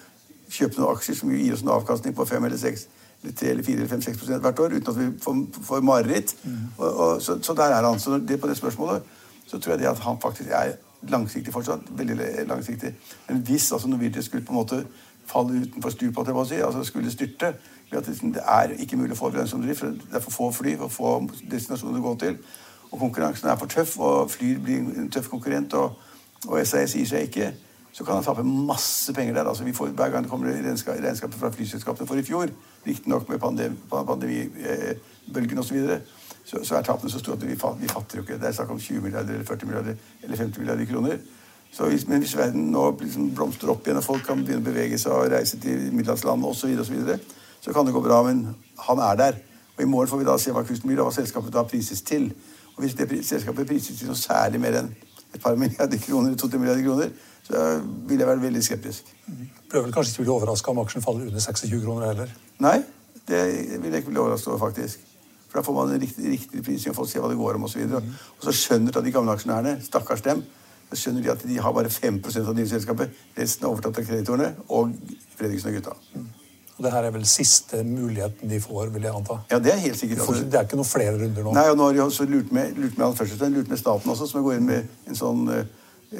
kjøpe 0.49 0.77
noen 0.77 0.95
aksjer 0.97 1.15
som 1.15 1.29
gir 1.29 1.53
oss 1.53 1.61
en 1.61 1.69
avkastning 1.69 2.13
på 2.15 2.27
5 2.27 2.43
eller 2.45 2.57
6 2.57 2.87
eller 3.23 3.33
3 3.35 3.49
eller 3.49 3.63
4 3.63 3.75
eller 3.77 3.87
5-6 3.87 4.17
prosent 4.17 4.41
hvert 4.41 4.59
år 4.59 4.73
uten 4.75 4.87
at 4.89 4.97
vi 4.97 5.19
får, 5.19 5.47
får 5.63 5.81
mareritt. 5.81 6.35
Og, 6.77 6.93
og, 6.97 7.21
så, 7.21 7.39
så 7.41 7.53
der 7.55 7.71
er 7.71 7.83
han. 7.87 7.99
Så 7.99 8.17
det, 8.27 8.39
på 8.41 8.47
det 8.47 8.57
spørsmålet 8.57 9.01
så 9.47 9.59
tror 9.59 9.71
jeg 9.71 9.79
det 9.79 9.87
at 9.87 9.99
han 9.99 10.17
faktisk 10.19 10.49
er 10.51 10.73
langsiktig 11.09 11.53
fortsatt. 11.53 11.79
Veldig 11.97 12.47
langsiktig. 12.47 12.93
Men 13.29 13.41
hvis 13.41 13.71
altså 13.71 13.87
Norwegian 13.87 14.23
skulle 14.23 14.45
på 14.45 14.51
en 14.51 14.59
måte 14.59 14.85
falle 15.25 15.61
utenfor 15.61 15.89
stupet, 15.89 16.27
altså 16.27 16.83
skulle 16.83 17.11
styrte 17.11 17.53
det 17.91 18.33
det 18.33 18.43
er 18.47 18.75
ikke 18.79 18.97
mulig 18.97 19.11
å 19.11 19.15
få 19.15 19.31
for 19.31 19.87
Det 19.87 20.15
er 20.15 20.19
for 20.19 20.31
få 20.31 20.51
fly, 20.51 20.77
for 20.77 20.87
få 20.87 21.27
destinasjoner 21.51 21.99
å 21.99 22.03
gå 22.03 22.15
til. 22.15 22.37
Og 22.91 22.99
konkurransen 22.99 23.49
er 23.49 23.55
for 23.55 23.65
tøff, 23.65 23.99
og 23.99 24.31
Flyr 24.31 24.59
blir 24.59 24.77
en 24.77 25.11
tøff 25.11 25.29
konkurrent, 25.29 25.73
og, 25.73 25.91
og 26.47 26.67
SAS 26.67 26.95
gir 26.95 27.05
seg 27.07 27.27
ikke. 27.27 27.51
Så 27.91 28.03
kan 28.03 28.15
han 28.15 28.23
tape 28.23 28.43
masse 28.43 29.13
penger 29.13 29.33
der. 29.33 29.47
altså 29.47 29.63
vi 29.63 29.73
får 29.73 29.87
Hver 29.87 30.09
gang 30.09 30.23
det 30.23 30.31
kommer 30.31 30.47
regnskap, 30.47 30.95
regnskapet 30.95 31.39
fra 31.39 31.51
flyselskapene 31.51 32.07
for 32.07 32.15
i 32.15 32.23
fjor, 32.23 32.47
riktignok 32.87 33.29
med 33.29 33.39
pandem, 33.39 33.77
pandemibølgen 33.89 35.59
osv., 35.59 35.77
så, 35.77 35.99
så, 36.45 36.63
så 36.63 36.75
er 36.75 36.81
tapene 36.81 37.11
så 37.11 37.19
store 37.19 37.35
at 37.35 37.43
vi, 37.43 37.55
vi 37.81 37.87
fatter 37.87 38.17
jo 38.17 38.23
ikke. 38.23 38.39
Det 38.39 38.47
er 38.47 38.51
snakk 38.51 38.71
om 38.71 38.79
20 38.79 39.01
milliarder 39.01 39.33
eller 39.33 39.45
40 39.45 39.67
milliarder 39.67 39.95
eller 40.23 40.37
50 40.37 40.59
milliarder 40.59 40.85
kroner. 40.85 41.17
Hvis, 41.79 42.07
men 42.07 42.19
hvis 42.19 42.37
verden 42.37 42.71
nå 42.71 42.97
liksom 43.01 43.35
blomstrer 43.35 43.71
opp 43.71 43.85
igjen, 43.87 43.97
og 43.97 44.03
folk 44.03 44.25
kan 44.27 44.41
begynne 44.43 44.63
å 44.63 44.71
bevege 44.71 44.97
seg 44.99 45.13
og 45.15 45.29
reise 45.31 45.59
til 45.59 45.85
middelhavsland 45.93 46.43
osv., 46.45 46.73
så, 47.61 47.65
så, 47.65 47.69
så 47.69 47.77
kan 47.77 47.85
det 47.85 47.93
gå 47.93 48.01
bra. 48.01 48.23
Men 48.23 48.55
han 48.87 48.99
er 48.99 49.15
der. 49.15 49.39
Og 49.77 49.83
i 49.83 49.89
morgen 49.89 50.07
får 50.07 50.17
vi 50.17 50.25
da 50.27 50.37
se 50.37 50.51
hva 50.51 50.63
kursen 50.65 50.89
blir, 50.89 50.99
og 50.99 51.09
hva 51.09 51.15
selskapet 51.15 51.53
da 51.53 51.63
prises 51.63 52.01
til. 52.01 52.31
Og 52.75 52.83
hvis 52.83 52.93
det 52.97 53.09
selskapet 53.25 53.67
prises 53.67 53.99
til 53.99 54.09
noe 54.09 54.19
særlig 54.19 54.61
mer 54.61 54.81
enn 54.81 54.91
et 55.33 55.41
par 55.41 55.55
milliarder 55.55 55.97
kroner, 55.97 56.35
to-tre 56.35 56.59
milliarder 56.59 56.83
kroner, 56.83 57.13
så 57.43 57.81
vil 58.07 58.19
jeg 58.19 58.27
være 58.27 58.41
veldig 58.41 58.63
skeptisk. 58.63 59.13
Bør 59.71 59.81
vel 59.81 59.93
kanskje 59.93 60.11
ikke 60.11 60.23
bli 60.23 60.33
overraska 60.33 60.71
om 60.71 60.79
aksjen 60.83 61.03
faller 61.03 61.29
under 61.29 61.39
26 61.39 61.85
kroner 61.85 62.07
heller. 62.11 62.33
Nei, 62.59 62.81
det 63.27 63.45
vil 63.81 63.91
jeg 63.91 64.03
ikke 64.03 64.11
bli 64.11 64.19
overraska 64.19 64.51
over, 64.51 64.59
faktisk. 64.59 64.99
For 65.49 65.59
da 65.59 65.65
får 65.65 65.73
man 65.73 65.93
en 65.95 66.01
riktig, 66.01 66.31
riktig 66.31 66.63
prising, 66.63 66.91
og 66.91 66.95
folk 66.95 67.09
ser 67.11 67.23
hva 67.23 67.31
det 67.31 67.39
går 67.39 67.59
om, 67.59 67.63
osv. 67.63 67.87
Og, 67.87 68.11
og 68.37 68.43
så 68.43 68.55
skjønner 68.55 68.91
da 68.95 69.03
de 69.03 69.11
gamle 69.11 69.31
aksjonærene, 69.35 69.77
stakkars 69.83 70.21
dem, 70.27 70.43
så 70.91 70.99
skjønner 70.99 71.23
de 71.23 71.31
at 71.31 71.47
de 71.47 71.59
har 71.59 71.73
bare 71.75 71.91
5% 71.91 72.47
av 72.47 72.55
nye 72.55 72.67
selskapet. 72.67 73.17
Resten 73.37 73.65
er 73.65 73.71
overtatt 73.71 73.99
av 73.99 74.07
kreditorene 74.07 74.53
og 74.69 74.93
Fredriksen 75.39 75.71
og 75.71 75.79
gutta. 75.79 76.40
Og 76.81 76.87
det 76.87 76.95
her 76.95 77.05
er 77.05 77.11
vel 77.13 77.25
siste 77.29 77.83
muligheten 77.85 78.49
de 78.49 78.57
får, 78.57 78.87
vil 78.89 79.03
jeg 79.05 79.13
anta. 79.13 79.35
Ja, 79.51 79.59
det 79.61 79.69
er 79.75 79.83
helt 79.83 79.99
sikkert. 79.99 80.23
får, 80.25 80.39
det 80.49 80.57
er 80.57 80.65
ikke 80.65 80.79
noen 80.79 80.87
flere 80.89 81.11
runder 81.13 81.45
nå. 81.45 81.51
Nei, 81.53 81.65
og 81.69 81.77
nå 81.77 81.89
har 81.89 81.93
de 81.93 82.01
også 82.01 82.25
lurt 82.25 82.49
med, 82.55 82.71
lurt 82.81 82.97
med 82.97 83.19
først 83.19 83.43
lurt 83.53 83.69
med 83.69 83.77
staten 83.77 84.09
også, 84.09 84.25
som 84.31 84.41
går 84.41 84.57
inn 84.57 84.65
med 84.65 85.11
en 85.11 85.19
sånn 85.19 85.43
eh, 85.53 85.67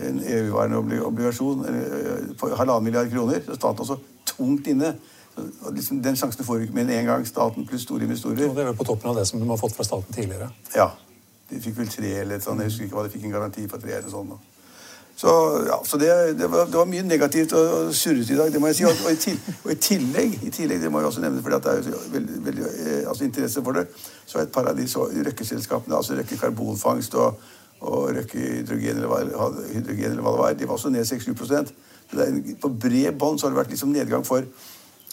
en 0.05 0.19
evigvarende 0.21 0.99
obligasjon 1.07 1.65
eh, 1.65 2.45
halvannen 2.59 2.85
milliard 2.85 3.09
kroner. 3.09 3.41
Så 3.47 3.57
staten 3.57 3.81
er 3.81 3.87
også 3.87 3.97
tungt 4.35 4.69
inne. 4.69 4.93
Liksom, 5.73 6.03
den 6.05 6.21
sjansen 6.21 6.45
får 6.45 6.61
vi 6.61 6.69
ikke 6.69 6.77
med 6.77 6.93
en 6.99 7.09
gang. 7.09 7.25
Staten 7.27 7.65
pluss 7.65 7.89
store 7.89 8.05
investorer. 8.05 8.45
Og 8.51 8.55
det 8.55 8.67
er 8.67 8.69
vel 8.69 8.77
på 8.83 8.89
toppen 8.91 9.09
av 9.09 9.17
det 9.17 9.25
som 9.31 9.41
de 9.41 9.49
har 9.49 9.59
fått 9.65 9.73
fra 9.79 9.87
staten 9.87 10.13
tidligere. 10.13 10.51
Ja. 10.77 10.91
De 11.49 11.65
fikk 11.65 11.81
vel 11.81 11.89
tre 11.89 12.13
eller 12.21 12.37
et 12.37 12.45
sånt. 12.45 12.61
Jeg 12.61 12.69
husker 12.69 12.85
ikke 12.85 13.01
hva 13.01 13.09
de 13.09 13.15
fikk 13.17 13.25
en 13.31 13.37
garanti 13.39 13.65
for 13.65 13.81
tre 13.81 13.97
eller 13.97 14.13
sånn. 14.13 14.35
da. 14.35 14.50
Så, 15.17 15.31
ja, 15.67 15.75
så 15.85 15.97
det, 16.01 16.07
det, 16.39 16.47
var, 16.49 16.65
det 16.65 16.77
var 16.79 16.87
mye 16.89 17.03
negativt 17.05 17.53
og, 17.53 17.67
og 17.87 17.93
surrete 17.93 18.33
i 18.33 18.37
dag, 18.39 18.51
det 18.53 18.61
må 18.61 18.71
jeg 18.71 18.75
si. 18.79 18.85
Og, 18.89 19.03
og, 19.05 19.11
i, 19.11 19.19
til, 19.21 19.37
og 19.63 19.71
i, 19.71 19.75
tillegg, 19.75 20.37
i 20.47 20.49
tillegg, 20.49 20.81
det 20.81 20.89
må 20.91 20.99
jeg 21.03 21.11
også 21.11 21.21
nevne, 21.21 21.43
fordi 21.45 21.59
det 21.61 21.75
er 21.75 22.09
veldig, 22.15 22.39
veldig 22.47 22.65
eh, 22.71 23.03
altså 23.11 23.27
interesse 23.27 23.61
for 23.63 23.77
det, 23.77 23.85
så 24.25 24.39
er 24.41 24.47
et 24.47 24.53
par 24.55 24.65
av 24.71 24.77
de 24.79 24.87
røkkeselskapene, 25.27 25.95
altså 25.99 26.17
Røkke 26.17 26.39
karbonfangst 26.41 27.15
og, 27.21 27.37
og 27.81 28.09
Røkke 28.17 28.39
hydrogen 28.39 29.03
eller, 29.03 29.31
hydrogen 29.73 30.11
eller 30.11 30.25
hva 30.25 30.33
det 30.35 30.43
var, 30.45 30.57
de 30.63 30.69
var 30.71 30.79
også 30.79 30.93
ned 30.95 31.05
6-7 31.05 31.45
Så 31.45 31.63
det 32.17 32.19
er 32.25 32.27
en- 32.31 32.57
På 32.61 32.69
bred 32.69 33.13
bånd 33.19 33.39
så 33.39 33.47
har 33.47 33.53
det 33.55 33.61
vært 33.61 33.75
liksom 33.75 33.93
nedgang 33.93 34.25
for 34.25 34.41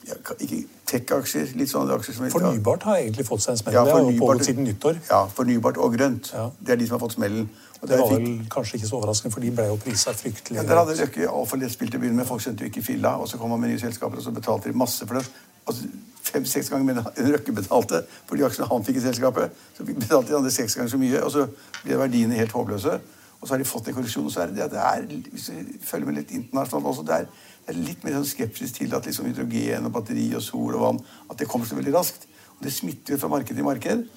ja, 0.07 0.14
ikke 0.40 0.62
tech-aksjer, 0.88 1.50
litt 1.59 1.69
sånne 1.71 1.97
aksjer 1.99 2.14
som 2.17 2.28
Fornybart 2.33 2.85
har 2.88 3.00
egentlig 3.02 3.26
fått 3.28 3.43
seg 3.45 3.57
en 3.57 3.59
smell. 3.61 3.75
Ja, 3.75 3.85
det 3.85 3.93
har 3.93 4.07
pågått 4.21 4.47
siden 4.47 4.64
nyttår. 4.64 5.00
Ja, 5.11 5.25
fornybart 5.35 5.81
og 5.83 5.97
grønt. 5.97 6.31
Ja. 6.33 6.47
Det 6.61 6.73
er 6.73 6.81
de 6.81 6.87
som 6.88 6.97
har 6.97 7.02
fått 7.02 7.17
smellen. 7.19 7.49
Og 7.80 7.88
Det 7.88 7.99
var 7.99 8.11
vel 8.11 8.47
kanskje 8.50 8.78
ikke 8.78 8.88
så 8.88 8.97
overraskende, 8.99 9.32
for 9.32 9.44
de 9.44 9.50
ble 9.54 9.66
jo 9.68 9.76
prisa 9.78 10.12
fryktelig 10.16 10.58
ja, 10.58 10.64
der 10.66 10.80
hadde 10.80 10.97
Røkke 10.99 11.58
lettspilt 11.61 11.92
til 11.92 12.00
å 12.00 12.02
begynne 12.02 12.18
med. 12.18 12.26
Folk 12.26 12.42
skjønte 12.42 12.66
jo 12.66 12.70
ikke 12.73 12.82
filla. 12.82 13.14
Og 13.23 13.28
så 13.30 13.38
kom 13.38 13.54
han 13.54 13.61
med 13.62 13.70
nye 13.70 13.82
selskaper, 13.82 14.18
og 14.18 14.25
så 14.25 14.35
betalte 14.35 14.73
de 14.73 14.78
masse 14.78 15.06
for 15.06 15.20
det. 15.20 15.26
Altså 15.68 15.90
Fem-seks 16.28 16.68
ganger 16.68 16.85
mer 16.85 16.99
enn 17.16 17.30
Røkke 17.32 17.54
betalte 17.56 18.02
for 18.26 18.37
de 18.37 18.44
aksjene 18.44 18.66
han 18.68 18.85
fikk 18.85 18.99
i 19.00 19.04
selskapet. 19.06 19.54
Så 19.76 19.87
betalte 19.87 20.32
de 20.32 20.37
andre 20.40 20.52
seks 20.52 20.75
ganger 20.76 20.90
så 20.92 21.00
mye, 21.00 21.23
og 21.23 21.32
så 21.32 21.47
ble 21.85 22.00
verdiene 22.02 22.37
helt 22.37 22.52
håpløse. 22.52 22.99
Og 23.38 23.47
så 23.47 23.54
har 23.54 23.62
de 23.62 23.68
fått 23.68 23.88
en 23.88 23.97
korreksjon. 23.97 24.26
Og 24.26 24.35
så 24.35 24.42
er 24.42 24.50
det 24.50 24.58
det 24.58 24.66
at 24.66 24.75
det 24.75 24.82
er, 24.82 25.06
hvis 25.30 25.49
vi 25.54 25.78
følger 25.87 26.11
med 26.11 26.18
litt 26.18 26.35
internasjonalt 26.35 26.90
også, 26.92 27.06
det 27.06 27.20
er, 27.20 27.28
det 27.64 27.75
er 27.75 27.82
litt 27.87 28.04
mer 28.04 28.18
sånn 28.18 28.28
skepsis 28.28 28.75
til 28.76 28.94
at 28.99 29.06
liksom 29.06 29.30
hydrogen 29.30 29.87
og 29.88 29.94
batteri 29.94 30.26
og 30.35 30.42
sol 30.44 30.75
og 30.75 30.85
vann 30.85 31.02
at 31.30 31.38
det 31.38 31.49
kommer 31.49 31.68
så 31.68 31.78
veldig 31.78 31.94
raskt. 31.94 32.26
Og 32.58 32.66
det 32.66 32.75
smitter 32.75 33.20
fra 33.20 33.30
marked 33.30 33.54
til 33.54 33.66
marked. 33.66 34.08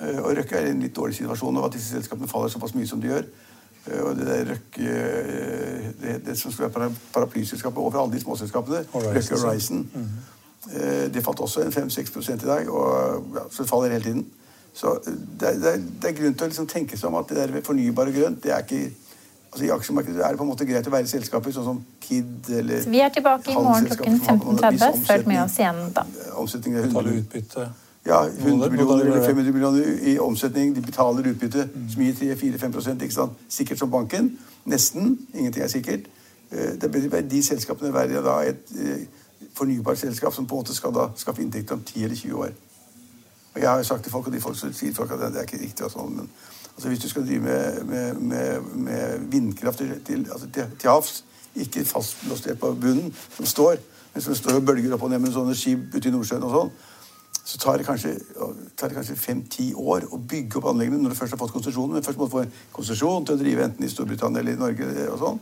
Eh, 0.00 0.18
Og 0.22 0.36
Røkke 0.36 0.56
er 0.56 0.66
i 0.66 0.70
en 0.70 0.80
litt 0.82 0.96
dårlig 0.96 1.16
situasjon 1.18 1.54
nå, 1.54 1.64
at 1.66 1.72
disse 1.74 1.90
selskapene 1.96 2.28
faller 2.30 2.48
såpass 2.52 2.74
mye 2.74 2.86
som 2.86 3.00
de 3.02 3.10
gjør. 3.10 3.24
Eh, 3.88 4.00
Og 4.02 4.16
det 4.16 4.26
der 4.26 4.50
Røkke 4.52 4.88
eh, 4.88 5.92
det, 6.02 6.16
det 6.26 6.38
som 6.38 6.52
skulle 6.52 6.70
være 6.74 6.92
paraplyselskapet 7.12 7.78
over 7.78 8.00
alle 8.02 8.12
de 8.14 8.20
småselskapene, 8.20 8.84
Røkke 8.94 9.40
Horizon, 9.42 9.88
mm 9.94 10.02
-hmm. 10.02 11.08
det 11.14 11.24
falt 11.24 11.40
også 11.40 11.60
en 11.60 11.72
5-6% 11.72 12.32
i 12.32 12.46
dag, 12.46 12.68
og 12.70 13.24
ja, 13.34 13.40
så 13.50 13.62
det 13.62 13.70
faller 13.70 13.88
hele 13.88 14.04
tiden. 14.04 14.26
Så 14.72 14.98
det, 15.40 15.48
er- 15.48 15.52
det, 15.52 15.84
det 16.02 16.08
er 16.10 16.22
grunn 16.22 16.34
til 16.34 16.42
å 16.44 16.46
liksom 16.48 16.66
tenke 16.66 16.96
seg 16.96 17.08
om 17.08 17.14
at 17.14 17.28
det 17.28 17.36
der 17.36 17.60
fornybare 17.64 18.12
grønt, 18.12 18.42
det 18.42 18.52
er 18.52 18.58
ikke 18.58 18.90
Altså 19.52 19.64
I 19.64 19.68
aksjemarkedet 19.70 20.20
er 20.24 20.28
det 20.28 20.36
på 20.36 20.44
en 20.44 20.48
måte 20.50 20.66
greit 20.68 20.86
å 20.86 20.90
være 20.90 21.02
i 21.02 21.06
selskaper 21.08 21.52
sånn 21.52 21.64
som 21.64 21.84
Kid 22.00 22.50
eller 22.50 22.82
Vi 22.90 23.00
er 23.00 23.08
tilbake 23.08 23.50
i 23.50 23.54
morgen 23.54 23.86
klokken 23.86 24.18
handelsselskaper 24.18 24.18
som 24.18 24.28
har 24.28 24.38
på 24.44 24.50
en 24.50 24.54
måte 24.54 24.66
15.30. 24.66 24.98
viss 24.98 25.06
Følg 25.08 25.26
med 25.26 25.42
oss 25.42 25.58
igjen 25.58 25.92
da. 25.96 26.04
Omsetning 26.42 26.74
er 26.76 26.82
Betaler 26.82 27.10
100 27.10 27.22
utbytte. 27.22 27.64
Ja, 28.08 28.22
100 28.24 28.70
millioner 28.70 29.04
eller 29.04 29.26
500 29.26 29.52
millioner 29.52 29.98
i 30.02 30.18
omsetning. 30.18 30.74
De 30.76 30.80
betaler 30.82 31.28
utbytte 31.30 31.68
som 31.92 32.02
gir 32.02 32.14
3-4-5 32.14 33.02
ikke 33.02 33.14
sant? 33.14 33.32
Sikkert 33.48 33.78
som 33.78 33.90
banken. 33.90 34.38
Nesten. 34.64 35.18
Ingenting 35.34 35.64
er 35.64 35.68
sikkert. 35.68 36.08
Eh, 36.50 36.80
Det 36.80 36.90
blir 36.90 37.20
de 37.20 37.42
selskapene 37.42 37.92
verre 37.92 38.22
da 38.24 38.38
et 38.48 38.72
eh, 38.80 39.04
fornybart 39.54 39.98
selskap 39.98 40.34
som 40.34 40.46
på 40.46 40.54
en 40.54 40.64
måte 40.64 40.74
skal 40.74 40.94
da 40.94 41.10
skaffe 41.16 41.42
inntekter 41.42 41.74
om 41.74 41.82
10 41.82 42.04
eller 42.04 42.16
20 42.16 42.34
år. 42.34 42.50
Og 43.54 43.60
jeg 43.60 43.70
har 43.70 43.78
jo 43.78 43.84
sagt 43.84 44.02
til 44.02 44.12
folk, 44.12 44.26
og 44.26 44.32
de 44.32 44.40
folk 44.40 44.56
som 44.58 44.72
sier 44.72 44.94
folk 44.94 45.10
at 45.10 45.20
det, 45.20 45.36
er 45.36 45.46
ikke 45.46 45.60
riktig. 45.60 45.84
Og 45.84 45.90
sånn, 45.92 46.14
men 46.16 46.28
altså, 46.74 46.88
hvis 46.88 46.98
du 46.98 47.08
skal 47.08 47.26
drive 47.26 47.40
med, 47.40 47.84
med, 47.84 48.14
med, 48.14 48.60
med 48.74 49.30
vindkraft 49.30 49.78
til, 50.06 50.26
altså, 50.32 50.48
til, 50.54 50.64
til 50.78 50.90
havs, 50.90 51.24
ikke 51.56 51.84
fastlåst 51.84 52.48
på 52.60 52.72
bunnen, 52.80 53.14
som 53.36 53.46
står, 53.46 53.76
men 54.14 54.22
som 54.22 54.34
står 54.34 54.60
og 54.60 54.64
bølger 54.64 54.94
opp 54.94 55.02
og 55.02 55.10
ned 55.10 55.18
med 55.18 55.34
sånne 55.34 55.56
skip 55.58 55.94
ute 55.94 56.08
i 56.08 56.12
Nordsjøen 56.12 56.46
og 56.46 56.54
sånn, 56.54 56.70
så 57.48 57.58
tar 57.58 57.78
det 57.78 57.86
kanskje, 57.86 58.10
det 58.80 58.88
kanskje 58.92 59.14
fem-ti 59.16 59.70
år 59.72 60.04
å 60.12 60.18
bygge 60.20 60.58
opp 60.58 60.66
anleggene 60.68 60.98
når 61.00 61.14
du 61.14 61.16
først 61.16 61.32
har 61.32 61.40
fått 61.40 61.54
konsesjonen. 61.54 61.94
Men 61.96 62.04
først 62.04 62.18
må 62.20 62.26
du 62.26 62.34
få 62.34 62.42
en 62.42 62.52
konsesjon 62.76 63.24
til 63.24 63.38
å 63.38 63.40
drive 63.40 63.64
enten 63.64 63.86
i 63.86 63.88
Storbritannia 63.88 64.42
eller 64.42 64.58
i 64.58 64.60
Norge. 64.60 64.88
og 65.08 65.16
sånn. 65.22 65.40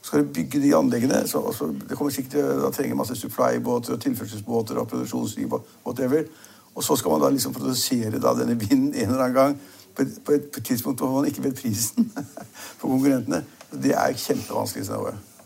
Så 0.00 0.08
skal 0.08 0.24
du 0.24 0.32
bygge 0.34 0.64
de 0.64 0.72
anleggene. 0.74 1.20
Så, 1.30 1.44
så, 1.54 1.70
det 1.70 1.94
kommer 1.94 2.10
sikkert 2.10 2.34
til 2.34 2.66
å 2.66 2.72
trenge 2.74 2.98
masse 2.98 3.14
supply-båter 3.20 3.94
og 3.94 4.02
tilførselsbåter 4.02 4.82
og 4.82 4.90
produksjonsskip 4.90 5.54
og 5.54 5.70
whatever. 5.86 6.26
Og 6.74 6.82
så 6.82 6.98
skal 6.98 7.14
man 7.14 7.22
da 7.22 7.30
liksom 7.30 7.54
produsere 7.54 8.18
da 8.18 8.34
denne 8.34 8.58
vinden 8.58 8.90
en 8.90 9.14
eller 9.14 9.22
annen 9.28 9.38
gang 9.38 9.58
på 9.94 10.02
et, 10.02 10.20
på 10.26 10.34
et, 10.34 10.50
på 10.50 10.58
et 10.58 10.70
tidspunkt 10.74 11.06
hvor 11.06 11.20
man 11.20 11.30
ikke 11.30 11.46
vet 11.46 11.60
prisen 11.62 12.10
for 12.80 12.88
konkurrentene. 12.88 13.44
Det 13.70 13.94
er 13.94 14.22
kjempevanskelig. 14.26 14.90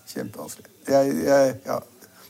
Kjempevanskelig. 0.09 0.73
er, 0.89 1.17
jeg, 1.29 1.57
ja. 1.69 1.83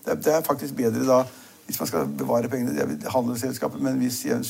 det, 0.02 0.16
er, 0.16 0.24
det 0.26 0.40
er 0.40 0.48
faktisk 0.50 0.74
bedre 0.82 1.06
da 1.06 1.22
hvis 1.68 1.80
man 1.80 1.88
skal 1.90 2.06
bevare 2.18 2.48
pengene 2.48 2.72
det 2.72 3.04
er 3.04 3.10
handelsselskapet, 3.12 3.80
men 3.84 3.98
hvis 4.00 4.22
i 4.24 4.30
en, 4.32 4.44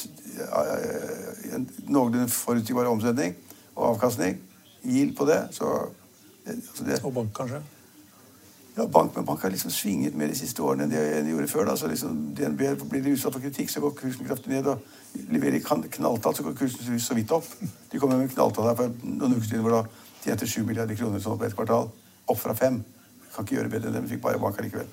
en 1.56 1.64
noenlunde 1.88 2.28
forutsigbar 2.30 2.86
omsetning 2.86 3.34
og 3.74 3.88
avkastning, 3.88 4.36
gil 4.84 5.10
på 5.18 5.26
det, 5.26 5.40
så 5.50 5.88
altså 6.46 6.84
det, 6.86 7.00
Og 7.04 7.14
bank, 7.14 7.32
kanskje. 7.34 7.58
ja, 8.76 8.86
bank, 8.86 9.16
men 9.16 9.26
bank 9.26 9.42
har 9.42 9.50
liksom 9.50 9.70
svinget 9.70 10.14
mer 10.14 10.30
de 10.30 10.38
siste 10.38 10.62
årene 10.62 10.86
enn 10.86 10.92
de, 10.92 11.00
de 11.26 11.32
gjorde 11.34 11.48
før. 11.48 11.64
Da. 11.66 11.74
Så 11.76 11.90
liksom 11.90 12.20
DNB 12.38 12.62
blir 12.86 13.02
de 13.02 13.16
utsatt 13.16 13.34
for 13.34 13.42
kritikk, 13.42 13.70
så 13.70 13.82
går 13.82 13.96
kursen 13.98 14.26
kraftig 14.26 14.54
ned. 14.54 14.70
Og 14.70 14.78
leverer 15.34 15.58
knalltall, 15.90 16.36
så 16.36 16.46
går 16.46 16.54
kursen 16.54 17.02
så 17.02 17.18
vidt 17.18 17.34
opp. 17.34 17.50
De 17.90 17.98
kommer 17.98 18.16
med 18.16 18.30
knalltall 18.30 18.70
her 18.70 18.78
for 18.78 18.94
noen 19.02 19.34
uker 19.34 19.50
siden 19.50 19.66
hvor 19.66 19.74
da 19.74 19.82
tjente 20.22 20.46
7 20.46 20.62
milliarder 20.70 20.94
kroner 20.94 21.18
sånn 21.18 21.38
på 21.38 21.50
ett 21.50 21.58
kvartal. 21.58 21.90
Opp 22.30 22.38
fra 22.38 22.54
fem. 22.54 22.78
Kan 23.34 23.44
ikke 23.44 23.58
gjøre 23.58 23.74
bedre 23.74 23.90
enn 23.90 23.98
det, 23.98 24.06
men 24.06 24.14
fikk 24.14 24.22
bare 24.22 24.38
bank 24.38 24.62
allikevel. 24.62 24.86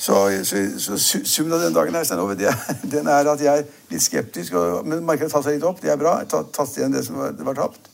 Så, 0.00 0.16
så, 0.48 0.60
så 0.80 1.18
summen 1.28 1.52
av 1.52 1.60
den 1.60 1.74
dagen 1.76 1.94
her, 1.94 2.04
Stein 2.08 2.22
Ove, 2.22 2.36
den 2.94 3.08
er 3.12 3.28
at 3.28 3.42
jeg 3.44 3.64
er 3.64 3.66
litt 3.90 4.04
skeptisk. 4.04 4.54
Og, 4.56 4.86
men 4.88 5.04
markedet 5.04 5.28
har 5.28 5.34
tatt 5.34 5.50
seg 5.50 5.58
litt 5.58 5.66
opp. 5.68 5.82
Det 5.82 5.92
er 5.92 5.98
bra. 6.00 6.14
Tatt 6.24 6.78
igjen 6.78 6.94
det 6.94 7.02
som 7.04 7.18
var, 7.20 7.34
det 7.36 7.44
var 7.44 7.58
tapt. 7.58 7.90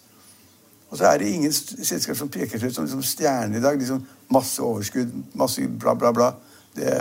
Og 0.86 1.00
så 1.00 1.08
er 1.08 1.18
det 1.18 1.32
ingen 1.34 1.50
selskap 1.52 2.14
som 2.14 2.30
peker 2.30 2.60
seg 2.60 2.70
ut 2.70 2.76
som 2.76 2.86
liksom 2.86 3.02
stjerner 3.02 3.58
i 3.58 3.64
dag. 3.64 3.78
Liksom 3.80 4.04
masse 4.30 4.62
overskudd, 4.62 5.10
masse 5.34 5.66
bla, 5.66 5.96
bla, 5.98 6.12
bla. 6.14 6.28
Det, 6.76 6.92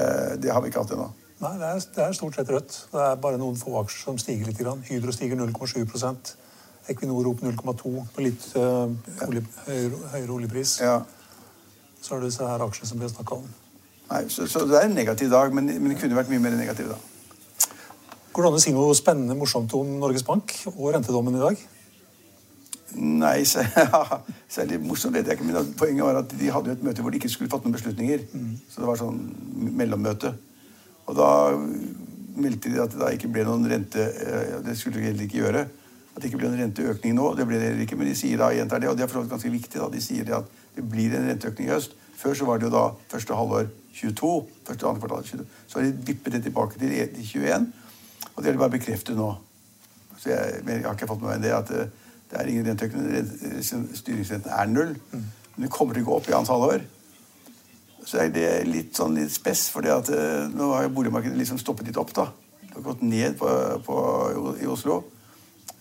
det 0.42 0.50
har 0.50 0.64
vi 0.64 0.72
ikke 0.72 0.82
hatt 0.82 0.96
ennå. 0.96 1.12
Nei, 1.44 1.52
det 1.60 1.68
er, 1.68 1.84
det 1.98 2.02
er, 2.02 2.16
stort 2.18 2.40
sett 2.40 2.50
rødt. 2.50 2.78
Det 2.96 3.04
er 3.06 3.20
bare 3.22 3.38
noen 3.38 3.60
få 3.60 3.76
aksjer 3.84 4.08
som 4.08 4.18
stiger 4.18 4.50
litt. 4.50 4.58
Grann. 4.58 4.82
Hydro 4.88 5.14
stiger 5.14 5.38
0,7% 5.38 6.34
Equinor 6.90 7.30
opp 7.30 7.46
0,2 7.46 7.94
på 8.14 8.26
litt 8.26 8.48
øh, 8.58 8.90
olje, 9.26 9.46
høyere, 9.68 10.02
høyere, 10.16 10.32
oljepris. 10.40 10.80
Ja. 10.82 10.98
Så 12.02 12.16
er 12.16 12.26
det 12.26 12.32
disse 12.32 12.50
her 12.50 12.66
aksjene 12.66 12.90
som 12.90 13.02
vi 13.02 13.08
har 13.08 13.14
snakka 13.14 13.38
om. 13.42 13.48
Nei, 14.10 14.26
så, 14.30 14.46
så, 14.48 14.66
det 14.70 14.78
er 14.80 14.90
en 14.90 14.98
negativ 14.98 15.32
dag, 15.32 15.54
men, 15.54 15.66
men, 15.66 15.92
det 15.92 16.00
kunne 16.00 16.18
vært 16.18 16.30
mye 16.30 16.44
mer 16.44 16.58
negativ 16.58 16.92
da. 16.92 16.98
Går 18.36 18.44
det 18.44 18.50
an 18.52 18.58
å 18.60 18.62
si 18.62 18.74
noe 18.76 18.98
spennende 18.98 19.38
morsomt 19.38 19.74
om 19.78 19.96
Norges 20.02 20.26
Bank 20.28 20.54
og 20.76 20.92
rentedommen 20.94 21.38
i 21.38 21.42
dag? 21.42 21.64
Nei, 22.96 23.44
så, 23.50 23.64
ja, 23.80 24.20
særlig 24.52 24.80
morsomt 24.84 25.16
vet 25.18 25.28
jeg 25.28 25.40
ikke. 25.40 25.48
Men 25.48 25.72
poenget 25.80 26.06
var 26.06 26.20
at 26.22 26.36
de 26.36 26.52
hadde 26.52 26.72
jo 26.72 26.76
et 26.78 26.84
møte 26.86 27.06
hvor 27.06 27.16
de 27.16 27.22
ikke 27.22 27.32
skulle 27.32 27.52
fatte 27.52 27.68
noen 27.68 27.78
beslutninger. 27.78 28.28
Mm. 28.36 28.52
Så 28.70 28.84
det 28.84 28.90
var 28.90 29.00
sånn 29.02 29.24
mellommøte. 29.80 30.36
Og 31.06 31.18
da 31.18 31.32
meldte 32.36 32.72
de 32.72 32.84
at 32.84 32.94
det 32.94 33.02
da 33.02 33.10
ikke 33.16 33.32
ble 33.32 33.46
noen 33.48 33.68
rente 33.70 34.04
eh, 34.04 34.56
Det 34.66 34.74
skulle 34.78 35.00
de 35.00 35.10
heller 35.10 35.26
ikke 35.26 35.42
gjøre. 35.42 35.66
At 36.16 36.22
det 36.22 36.30
ikke 36.30 36.44
ble 36.44 36.52
en 36.52 36.60
renteøkning 36.60 37.16
nå. 37.18 37.32
Det 37.40 37.48
ble 37.48 37.60
det 37.60 37.72
heller 37.72 37.88
ikke, 37.88 37.98
men 38.00 38.12
de 38.12 38.18
sier 38.20 38.40
da 38.40 38.52
gjentar 38.56 38.84
det, 38.84 38.92
og 38.92 39.00
det 39.00 39.08
er 39.08 39.12
for 39.12 39.28
ganske 39.32 39.52
viktig. 39.52 39.80
da, 39.80 39.90
De 39.92 40.04
sier 40.04 40.28
det 40.28 40.38
at 40.38 40.52
det 40.76 40.86
blir 40.92 41.16
en 41.16 41.28
renteøkning 41.32 41.72
i 41.72 41.74
høst. 41.74 41.96
Før 42.16 42.38
så 42.38 42.48
var 42.48 42.60
det 42.60 42.70
jo 42.70 42.76
da 42.76 42.86
første 43.12 43.36
halvår 43.36 43.68
22. 43.96 44.32
første 44.68 44.86
og 44.86 44.90
andre 44.94 45.06
kvartal 45.06 45.28
22. 45.32 45.46
Så 45.68 45.80
har 45.80 45.86
de 45.88 46.08
vippet 46.10 46.36
det 46.36 46.44
tilbake 46.48 46.80
til 46.80 46.96
21. 46.96 47.68
Og 48.34 48.42
det 48.42 48.50
har 48.50 48.58
de 48.58 48.64
bare 48.64 48.75
bekreftet 48.75 49.16
nå. 49.18 49.30
Så 50.20 50.32
jeg, 50.32 50.60
jeg, 50.68 50.84
har 50.84 50.98
ikke 50.98 51.08
fått 51.12 51.24
med 51.24 51.32
meg 51.36 51.46
det 51.46 51.54
at 51.56 51.72
det, 51.72 51.86
eh, 51.86 52.40
er 52.40 52.52
ingen 52.52 52.68
renteøkning. 52.68 53.64
Styringsrenten 53.96 54.52
er 54.52 54.68
null. 54.72 54.96
Men 55.14 55.68
det 55.68 55.72
kommer 55.72 55.96
til 55.96 56.04
å 56.04 56.10
gå 56.10 56.20
opp 56.20 56.30
i 56.30 56.36
annet 56.36 56.52
halvår 56.52 56.84
så 58.06 58.22
er 58.22 58.32
det 58.34 58.50
litt 58.70 58.98
sånn 58.98 59.18
litt 59.18 59.34
spess, 59.34 59.68
for 59.74 59.86
uh, 59.86 60.46
nå 60.54 60.72
har 60.75 60.92
boligmarkedet 60.94 61.38
liksom 61.40 61.60
stoppet 61.62 61.90
litt 61.90 61.98
opp. 61.98 62.14
da. 62.14 62.30
Det 62.62 62.74
har 62.78 62.86
gått 62.86 63.02
ned 63.06 63.38
på, 63.40 63.50
på, 63.86 63.98
i 64.62 64.70
Oslo. 64.70 65.02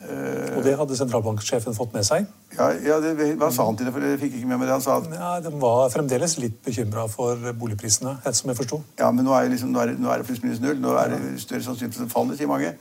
Uh, 0.05 0.59
og 0.59 0.65
det 0.67 0.75
hadde 0.77 0.97
sentralbanksjefen 0.99 1.77
fått 1.77 1.95
med 1.95 2.05
seg? 2.05 2.27
Ja, 2.57 2.67
ja 2.83 2.97
det, 3.01 3.15
Hva 3.41 3.49
sa 3.55 3.65
han 3.69 3.79
til 3.79 3.89
det? 3.89 3.95
for 3.95 4.05
jeg 4.05 4.19
fikk 4.21 4.35
ikke 4.41 4.51
med 4.51 4.61
meg 4.61 4.69
det 4.69 4.75
han 4.75 4.85
sa? 4.85 4.99
At, 5.01 5.07
ja, 5.17 5.31
De 5.45 5.53
var 5.63 5.87
fremdeles 5.95 6.37
litt 6.43 6.59
bekymra 6.67 7.07
for 7.13 7.41
boligprisene, 7.61 8.17
som 8.27 8.53
jeg 8.53 8.59
forsto. 8.59 8.83
Ja, 9.01 9.09
men 9.15 9.25
nå 9.25 9.33
er, 9.39 9.49
liksom, 9.53 9.73
nå 9.73 9.81
er, 9.81 9.95
nå 9.97 10.13
er 10.13 10.21
det 10.21 10.29
pluss 10.29 10.43
minus 10.45 10.61
null. 10.65 10.77
Nå 10.83 10.93
er 11.01 11.15
det 11.15 11.23
større 11.45 11.65
sannsynlighet 11.65 12.03
for 12.03 12.13
fallet, 12.19 12.41
sier 12.41 12.51
mange. 12.51 12.75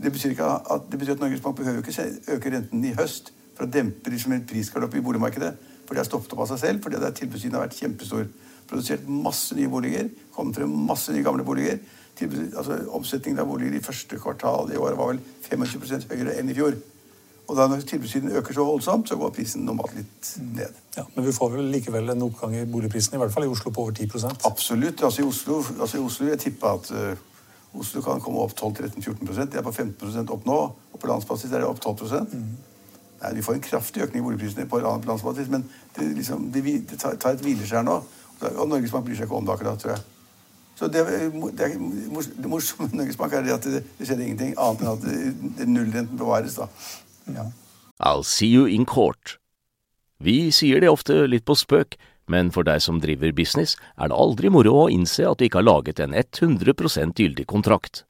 Det 0.00 0.12
betyr, 0.14 0.32
at, 0.40 0.88
det 0.88 0.98
betyr, 1.02 1.18
at, 1.18 1.20
Norges 1.20 1.44
Bank 1.44 1.58
behøver 1.58 1.84
ikke 1.84 2.36
øke 2.36 2.54
renten 2.54 2.84
i 2.88 2.94
høst 2.96 3.34
for 3.56 3.66
å 3.66 3.72
dempe 3.72 4.12
liksom, 4.12 4.38
et 4.38 4.48
prisgalopp 4.48 4.96
i 4.96 5.04
boligmarkedet. 5.04 5.52
For 5.84 5.92
det 5.92 6.04
har 6.04 6.08
stoppet 6.08 6.32
opp 6.32 6.46
av 6.46 6.52
seg 6.54 6.62
selv, 6.62 6.84
fordi 6.86 7.02
tilbudssiden 7.18 7.58
har 7.58 7.66
vært 7.66 7.76
kjempestor 7.76 8.28
produsert 8.70 9.08
masse 9.10 9.56
nye 9.58 9.68
boliger. 9.68 10.08
Kommet 10.32 10.56
frem 10.60 10.72
masse 10.86 11.12
nye 11.12 11.26
gamle 11.26 11.44
boliger. 11.44 11.80
Altså 12.26 12.78
Omsetningen 12.96 13.40
av 13.42 13.48
boliger 13.50 13.78
i 13.78 13.84
første 13.84 14.18
kvartal 14.20 14.72
i 14.72 14.78
år 14.80 14.96
var 14.98 15.12
vel 15.12 15.20
25% 15.48 16.08
høyere 16.10 16.38
enn 16.40 16.50
i 16.50 16.56
fjor. 16.56 16.76
Og 17.50 17.56
da 17.58 17.66
når 17.66 17.82
tilbudssiden 17.82 18.30
øker 18.38 18.54
så 18.54 18.64
voldsomt, 18.64 19.08
så 19.08 19.16
går 19.18 19.32
prisen 19.34 19.64
normalt 19.66 19.96
litt 19.96 20.28
ned. 20.54 20.76
Ja, 20.96 21.02
Men 21.16 21.26
vi 21.26 21.32
får 21.34 21.50
vel 21.56 21.70
likevel 21.72 22.12
en 22.12 22.22
oppgang 22.22 22.54
i 22.54 22.64
boligprisen, 22.64 23.16
i 23.16 23.18
hvert 23.18 23.34
fall 23.34 23.44
i 23.44 23.50
Oslo 23.50 23.72
på 23.74 23.82
over 23.82 23.96
10% 23.96 24.46
Absolutt. 24.46 25.02
Altså 25.02 25.22
i 25.22 25.26
Oslo, 25.26 25.58
altså 25.80 25.98
i 25.98 26.04
Oslo 26.04 26.28
jeg 26.28 26.38
tippa 26.38 26.76
at 26.78 26.92
uh, 26.94 27.80
Oslo 27.80 28.02
kan 28.06 28.22
komme 28.22 28.44
opp 28.44 28.54
12-13-14 28.54 29.50
Det 29.50 29.58
er 29.58 29.66
på 29.66 29.72
15 29.72 30.30
opp 30.30 30.46
nå. 30.46 30.60
Og 30.92 31.02
på 31.02 31.10
landsbasis 31.10 31.50
er 31.50 31.64
det 31.64 31.66
opp 31.66 31.80
12 31.80 32.22
mm. 32.30 32.46
Nei, 33.22 33.34
Vi 33.34 33.42
får 33.42 33.58
en 33.58 33.66
kraftig 33.66 34.02
økning 34.02 34.22
i 34.22 34.28
boligprisene 34.28 34.68
på 34.70 34.80
landsbasis, 34.80 35.50
men 35.50 35.66
det, 35.96 36.06
liksom, 36.16 36.50
det, 36.54 36.62
det 36.90 37.00
tar 37.02 37.34
et 37.34 37.42
hvileskjær 37.44 37.82
nå. 37.82 37.98
Og 38.56 38.68
Norges 38.68 38.94
Bank 38.94 39.04
bryr 39.04 39.18
seg 39.18 39.26
ikke 39.26 39.36
om 39.36 39.46
det 39.46 39.58
akkurat, 39.58 39.82
tror 39.82 39.96
jeg. 39.96 40.06
Så 40.80 40.88
det, 40.88 41.02
det, 41.04 41.66
det 42.40 42.48
morsomme 42.48 42.88
med 42.88 43.02
Norges 43.02 43.18
Bank 43.20 43.34
er 43.36 43.50
at 43.52 43.66
det, 43.68 43.82
det 43.98 44.06
skjer 44.08 44.22
ingenting 44.24 44.54
annet 44.56 44.80
enn 44.80 44.92
at 44.94 45.02
det, 45.58 45.66
nullrenten 45.68 46.16
bevares. 46.16 46.56
da. 46.56 46.70
Ja. 47.34 47.44
I'll 48.00 48.24
see 48.24 48.48
you 48.48 48.64
in 48.64 48.86
court. 48.88 49.36
Vi 50.24 50.48
sier 50.56 50.80
det 50.80 50.88
ofte 50.88 51.26
litt 51.28 51.44
på 51.44 51.56
spøk, 51.56 51.98
men 52.32 52.48
for 52.54 52.64
deg 52.64 52.80
som 52.80 53.00
driver 53.02 53.34
business, 53.36 53.74
er 54.00 54.08
det 54.08 54.16
aldri 54.16 54.48
moro 54.52 54.86
å 54.86 54.88
innse 54.92 55.26
at 55.28 55.40
du 55.40 55.44
ikke 55.44 55.60
har 55.60 55.68
laget 55.68 56.00
en 56.00 56.16
100% 56.16 57.20
gyldig 57.20 57.44
kontrakt. 57.50 58.06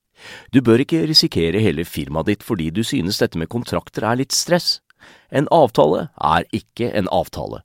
Du 0.54 0.60
bør 0.62 0.84
ikke 0.84 1.02
risikere 1.10 1.62
hele 1.64 1.82
firmaet 1.88 2.30
ditt 2.30 2.46
fordi 2.46 2.68
du 2.70 2.84
synes 2.86 3.18
dette 3.18 3.40
med 3.40 3.50
kontrakter 3.50 4.06
er 4.06 4.20
litt 4.22 4.36
stress. 4.36 4.78
En 5.34 5.50
avtale 5.50 6.06
er 6.22 6.46
ikke 6.54 6.92
en 6.94 7.10
avtale. 7.10 7.64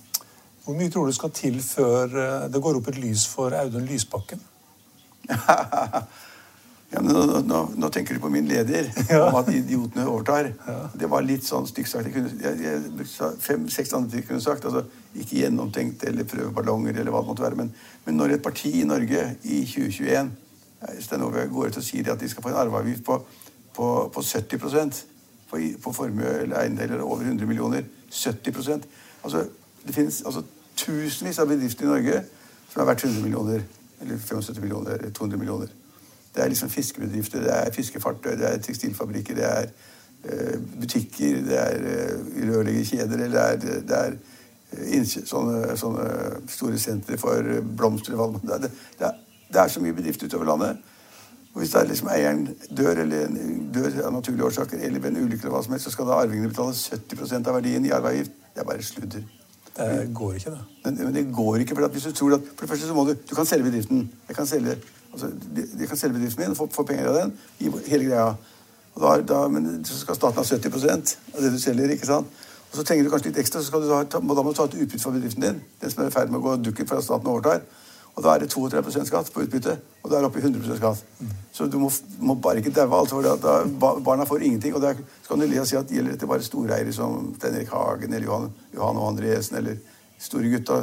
hvor 0.65 0.77
mye 0.77 0.91
tror 0.93 1.09
du 1.09 1.15
skal 1.15 1.31
til 1.33 1.57
før 1.65 2.11
eh, 2.11 2.49
det 2.53 2.61
går 2.61 2.77
opp 2.77 2.91
et 2.91 2.99
lys 3.01 3.25
for 3.29 3.53
Audun 3.57 3.87
Lysbakken? 3.89 4.41
ja, 6.91 7.01
nå, 7.01 7.23
nå, 7.47 7.61
nå, 7.77 7.89
tenker 7.93 8.17
du 8.17 8.21
på 8.21 8.29
min 8.33 8.49
leder, 8.49 8.91
ja. 9.09 9.23
om 9.25 9.39
at 9.39 9.49
idiotene 9.53 10.05
overtar. 10.05 10.51
Ja. 10.67 10.77
Det 11.01 11.09
var 11.09 11.25
litt 11.25 11.47
sånn 11.47 11.65
stygt 11.69 11.89
sagt. 11.89 12.13
Fem-seks 13.41 13.95
andre 13.97 14.13
ting 14.13 14.27
kunne 14.27 14.43
sagt. 14.43 14.67
altså 14.69 14.85
Ikke 15.17 15.41
gjennomtenkt 15.41 16.05
eller 16.09 16.29
prøveballonger 16.29 16.99
eller 16.99 17.13
hva 17.13 17.23
det 17.23 17.31
måtte 17.31 17.45
være. 17.47 17.61
Men, 17.63 17.73
men 18.05 18.19
når 18.19 18.37
et 18.37 18.45
parti 18.45 18.75
i 18.81 18.87
Norge 18.87 19.31
i 19.41 19.63
2021 19.65 20.31
Stenove 21.01 21.43
går 21.51 21.69
ut 21.69 21.77
og 21.77 21.83
sier 21.85 22.07
at 22.09 22.21
de 22.21 22.29
skal 22.29 22.41
få 22.41 22.49
en 22.49 22.57
arveavgift 22.57 23.03
på, 23.05 23.19
på, 23.75 23.87
på 24.13 24.23
70 24.25 24.57
på, 25.51 25.59
på 25.83 25.93
formue 25.93 26.31
eller 26.41 26.57
eiendeler 26.63 27.03
over 27.05 27.27
100 27.27 27.45
millioner 27.45 27.85
70 28.09 28.81
altså 29.21 29.43
det 29.87 29.95
finnes 29.95 30.21
altså, 30.25 30.43
tusenvis 30.77 31.39
av 31.39 31.47
bedrifter 31.47 31.85
i 31.85 31.91
Norge 31.91 32.23
som 32.71 32.81
er 32.81 32.85
verdt 32.85 33.05
100 33.05 33.21
millioner. 33.23 33.63
Eller 34.01 34.17
75 34.17 34.61
millioner, 34.61 34.91
eller 34.91 35.09
200 35.09 35.37
millioner. 35.37 35.67
Det 36.35 36.43
er 36.43 36.47
liksom 36.47 36.69
fiskebedrifter, 36.69 37.39
det 37.39 37.53
er 37.53 37.71
fiskefartøy, 37.71 38.31
det 38.39 38.47
er 38.53 38.57
tekstilfabrikker, 38.57 39.35
det 39.35 39.45
er 39.45 39.65
uh, 40.25 40.61
butikker, 40.79 41.41
det 41.45 41.59
er 41.59 41.81
uh, 41.81 42.53
rørleggerkjeder, 42.53 43.17
det 43.17 43.41
er, 43.41 43.55
det 43.89 43.97
er 43.97 44.15
eh, 44.71 45.03
sånne, 45.05 45.75
sånne, 45.77 46.07
store 46.49 46.79
sentre 46.79 47.17
for 47.19 47.51
blomster. 47.77 48.15
Det 48.15 48.71
det, 48.99 49.11
det 49.51 49.61
er 49.61 49.67
så 49.67 49.83
mye 49.83 49.93
bedrifter 49.93 50.31
utover 50.31 50.45
landet. 50.45 50.79
Og 51.53 51.59
Hvis 51.59 51.75
er 51.75 51.83
liksom 51.83 52.07
eieren 52.07 52.47
dør, 52.77 53.03
eller 53.03 53.27
dør 53.75 54.05
av 54.05 54.13
naturlige 54.13 54.45
årsaker, 54.45 54.79
eller 54.79 54.99
ved 54.99 55.11
en 55.11 55.25
ulykke, 55.25 55.43
eller 55.43 55.57
hva 55.57 55.63
som 55.63 55.75
helst, 55.75 55.85
så 55.85 55.91
skal 55.91 56.07
da 56.07 56.23
arvingene 56.23 56.49
betale 56.49 56.71
70% 56.71 57.47
av 57.47 57.59
verdien 57.59 57.85
i 57.85 57.91
arveavgift. 57.91 58.31
Det 58.55 58.63
er 58.63 58.71
bare 58.71 58.83
sludder. 58.83 59.40
Det 59.77 60.11
går 60.15 60.33
ikke, 60.33 60.51
det. 60.51 60.63
Men, 60.83 61.15
det 61.15 61.25
går 61.35 61.55
ikke, 61.63 61.75
for 61.75 61.87
hvis 61.87 62.03
du 62.03 62.11
tror 62.11 62.33
at 62.35 62.41
For 62.55 62.65
det 62.65 62.69
første 62.69 62.87
så 62.87 62.93
må 62.93 63.03
du 63.07 63.15
Du 63.29 63.35
kan 63.35 63.45
selge 63.45 63.63
bedriften. 63.63 64.11
Jeg 64.27 64.35
kan 64.35 64.45
selge, 64.45 64.75
altså, 65.13 65.27
de, 65.55 65.67
de 65.79 65.87
kan 65.87 65.97
selge 65.97 66.13
bedriften 66.13 66.47
min 66.47 66.55
få, 66.55 66.67
få, 66.71 66.83
penger 66.83 67.07
av 67.07 67.15
den. 67.15 67.33
i 67.59 67.69
hele 67.87 68.05
greia. 68.05 68.33
Da, 69.01 69.21
da, 69.21 69.47
men 69.47 69.85
så 69.85 69.97
skal 69.97 70.15
staten 70.15 70.37
ha 70.37 70.43
70 70.43 71.17
av 71.35 71.41
det 71.41 71.53
du 71.53 71.59
selger. 71.59 71.89
ikke 71.89 72.05
sant? 72.05 72.27
Og 72.71 72.77
så 72.77 72.83
trenger 72.83 73.03
du 73.03 73.09
kanskje 73.11 73.29
litt 73.29 73.39
ekstra, 73.39 73.61
så 73.63 73.79
da, 73.83 74.03
da 74.03 74.19
må 74.19 74.35
du 74.35 74.53
ta 74.55 74.63
et 74.63 74.75
utbytte 74.79 75.03
fra 75.03 75.11
bedriften 75.11 75.43
din. 75.43 75.61
Den 75.81 75.91
som 75.91 76.03
er 76.03 76.11
i 76.11 76.11
ferd 76.11 76.29
med 76.31 76.39
å 76.39 76.43
gå 76.43 76.55
dukken 76.55 76.87
for 76.87 76.99
at 76.99 77.03
staten 77.03 77.27
overtar. 77.27 77.63
Og 78.15 78.23
da 78.23 78.35
er 78.35 78.43
det 78.43 78.51
32% 78.53 79.07
skatt 79.07 79.31
på 79.33 79.43
utbytte, 79.43 79.77
og 80.03 80.09
da 80.09 80.17
er 80.17 80.23
det 80.23 80.29
oppe 80.31 80.39
i 80.41 80.43
100% 80.43 80.77
skatt. 80.79 81.03
Så 81.53 81.67
du 81.69 81.77
må, 81.77 81.89
må 82.25 82.33
bare 82.41 82.57
ikke 82.61 82.71
daue 82.73 82.99
alt, 82.99 83.09
for 83.13 83.21
da, 83.21 83.53
ba- 83.79 83.99
barna 84.01 84.25
får 84.25 84.41
ingenting. 84.47 84.73
Og 84.75 84.81
da 84.81 84.95
skal 85.23 85.39
du 85.39 85.45
le 85.45 85.59
og 85.61 85.67
si 85.69 85.75
at 85.77 85.91
gjelder 85.93 86.15
dette 86.15 86.27
bare 86.29 86.41
storeiere 86.45 86.93
som 86.95 87.33
Stein 87.37 87.59
Hagen 87.69 88.13
eller 88.13 88.25
Johan, 88.25 88.47
Johan 88.73 88.97
og 88.97 89.09
Andresen 89.11 89.57
eller 89.59 89.75
store 90.17 90.49
gutta? 90.55 90.79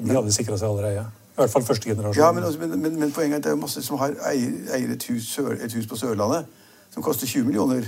De 0.00 0.14
hadde 0.14 0.32
sikra 0.32 0.56
seg 0.56 0.68
allerede. 0.70 1.04
I 1.36 1.42
hvert 1.42 1.52
fall 1.52 1.66
første 1.68 1.90
generasjon. 1.90 2.16
Ja, 2.22 2.30
men, 2.32 2.44
også, 2.48 2.58
men, 2.64 2.78
men, 2.80 2.96
men 3.02 3.12
poenget 3.12 3.34
er 3.34 3.42
at 3.42 3.44
det 3.44 3.52
er 3.52 3.60
masse 3.60 3.82
som 3.84 3.98
har 4.00 4.14
eier, 4.30 4.54
eier 4.78 4.94
et, 4.94 5.04
hus, 5.10 5.34
et 5.60 5.74
hus 5.76 5.86
på 5.90 5.98
Sørlandet 6.00 6.46
som 6.94 7.04
koster 7.04 7.28
20 7.28 7.44
millioner, 7.50 7.84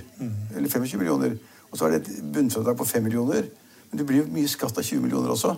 eller 0.52 0.68
25 0.68 0.98
millioner. 1.00 1.38
Og 1.72 1.78
så 1.80 1.86
er 1.88 1.94
det 1.96 2.02
et 2.12 2.26
bunnfradrag 2.34 2.76
på 2.76 2.84
5 2.84 3.02
millioner. 3.08 3.46
Men 3.88 4.02
det 4.02 4.04
blir 4.10 4.20
jo 4.20 4.28
mye 4.34 4.50
skatt 4.52 4.76
av 4.76 4.84
20 4.84 5.00
millioner 5.06 5.32
også. 5.32 5.54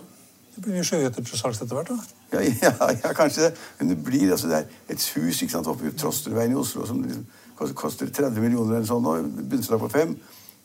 Det 0.55 0.63
blir 0.63 0.75
mye 0.75 0.85
sjøheter 0.85 1.23
til 1.23 1.39
salgs 1.39 1.61
etter 1.63 1.77
hvert. 1.77 1.91
da. 1.91 1.97
Ja, 2.33 2.41
ja, 2.65 2.89
ja, 3.03 3.13
kanskje 3.15 3.47
det. 3.47 3.53
Men 3.79 3.93
det 3.93 3.97
blir 4.03 4.31
altså 4.31 4.49
det 4.51 4.57
er 4.57 4.93
et 4.93 5.05
hus 5.15 5.41
ikke 5.41 5.53
sant, 5.53 5.67
oppe 5.71 5.87
i 5.87 5.95
Trosterveien 5.95 6.51
i 6.51 6.59
Oslo 6.59 6.85
som 6.87 7.03
liksom 7.03 7.75
koster 7.77 8.09
30 8.09 8.41
millioner 8.41 8.79
eller 8.79 8.87
sånn, 8.89 9.05
og 9.05 9.27
bunnfradrag 9.49 9.83
på 9.85 9.91
fem. 9.93 10.15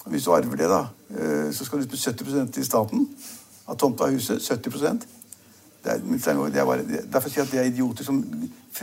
Hvis 0.06 0.24
du 0.24 0.32
arver 0.32 0.56
det, 0.56 0.68
da, 0.70 0.86
eh, 1.12 1.50
så 1.52 1.66
skal 1.66 1.82
du 1.82 1.90
med 1.90 1.98
70% 1.98 2.54
til 2.54 2.64
staten 2.64 3.06
av 3.66 3.76
tomta 3.76 4.06
av 4.06 4.14
huset. 4.14 4.42
70 4.42 5.06
det 5.86 5.92
er, 5.92 5.98
det 6.50 6.60
er 6.60 6.64
bare, 6.64 6.82
det, 6.82 7.12
Derfor 7.12 7.30
sier 7.30 7.44
jeg 7.44 7.46
at 7.46 7.52
det 7.52 7.60
er 7.60 7.68
idioter 7.70 8.06
som 8.06 8.22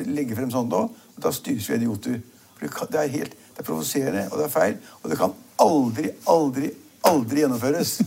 legger 0.07 0.37
frem 0.39 0.51
sånn 0.51 0.69
da. 0.71 0.85
Og 0.87 1.23
da 1.23 1.31
styres 1.35 1.67
vi 1.67 1.75
av 1.75 1.81
idioter. 1.81 2.21
For 2.59 2.91
det 2.91 2.99
er 3.01 3.11
helt, 3.17 3.33
det 3.33 3.59
er 3.59 3.67
provoserende, 3.67 4.23
og 4.31 4.39
det 4.39 4.45
er 4.45 4.53
feil. 4.53 4.77
Og 5.01 5.11
det 5.11 5.17
kan 5.19 5.33
aldri, 5.63 6.13
aldri, 6.31 6.69
aldri 7.09 7.43
gjennomføres. 7.43 7.97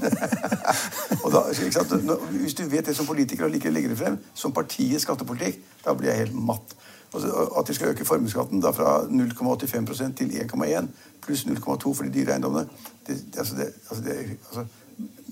og 1.25 1.31
da, 1.35 1.45
ikke 1.53 1.73
sant? 1.77 1.95
Hvis 2.41 2.57
du 2.59 2.65
vet 2.71 2.87
det 2.87 2.97
som 2.97 3.09
politiker 3.09 3.47
og 3.47 3.53
å 3.53 3.73
legge 3.73 3.93
det 3.93 3.99
frem 3.99 4.19
som 4.35 4.55
partiets 4.57 5.05
skattepolitikk, 5.07 5.61
da 5.85 5.95
blir 5.97 6.13
jeg 6.13 6.27
helt 6.27 6.39
matt. 6.49 6.77
At 7.17 7.69
de 7.69 7.75
skal 7.75 7.93
øke 7.93 8.05
formuesskatten 8.05 8.65
fra 8.77 8.99
0,85 9.09 10.17
til 10.19 10.33
1,1 10.43 10.89
pluss 11.23 11.47
0,2 11.47 11.93
for 11.95 12.05
de 12.05 12.13
dyre 12.13 12.35
eiendommene 12.35 12.67
det, 13.07 13.17
altså 13.39 13.57
det, 13.57 13.67
altså 13.91 14.05
det, 14.05 14.17
altså, 14.49 14.65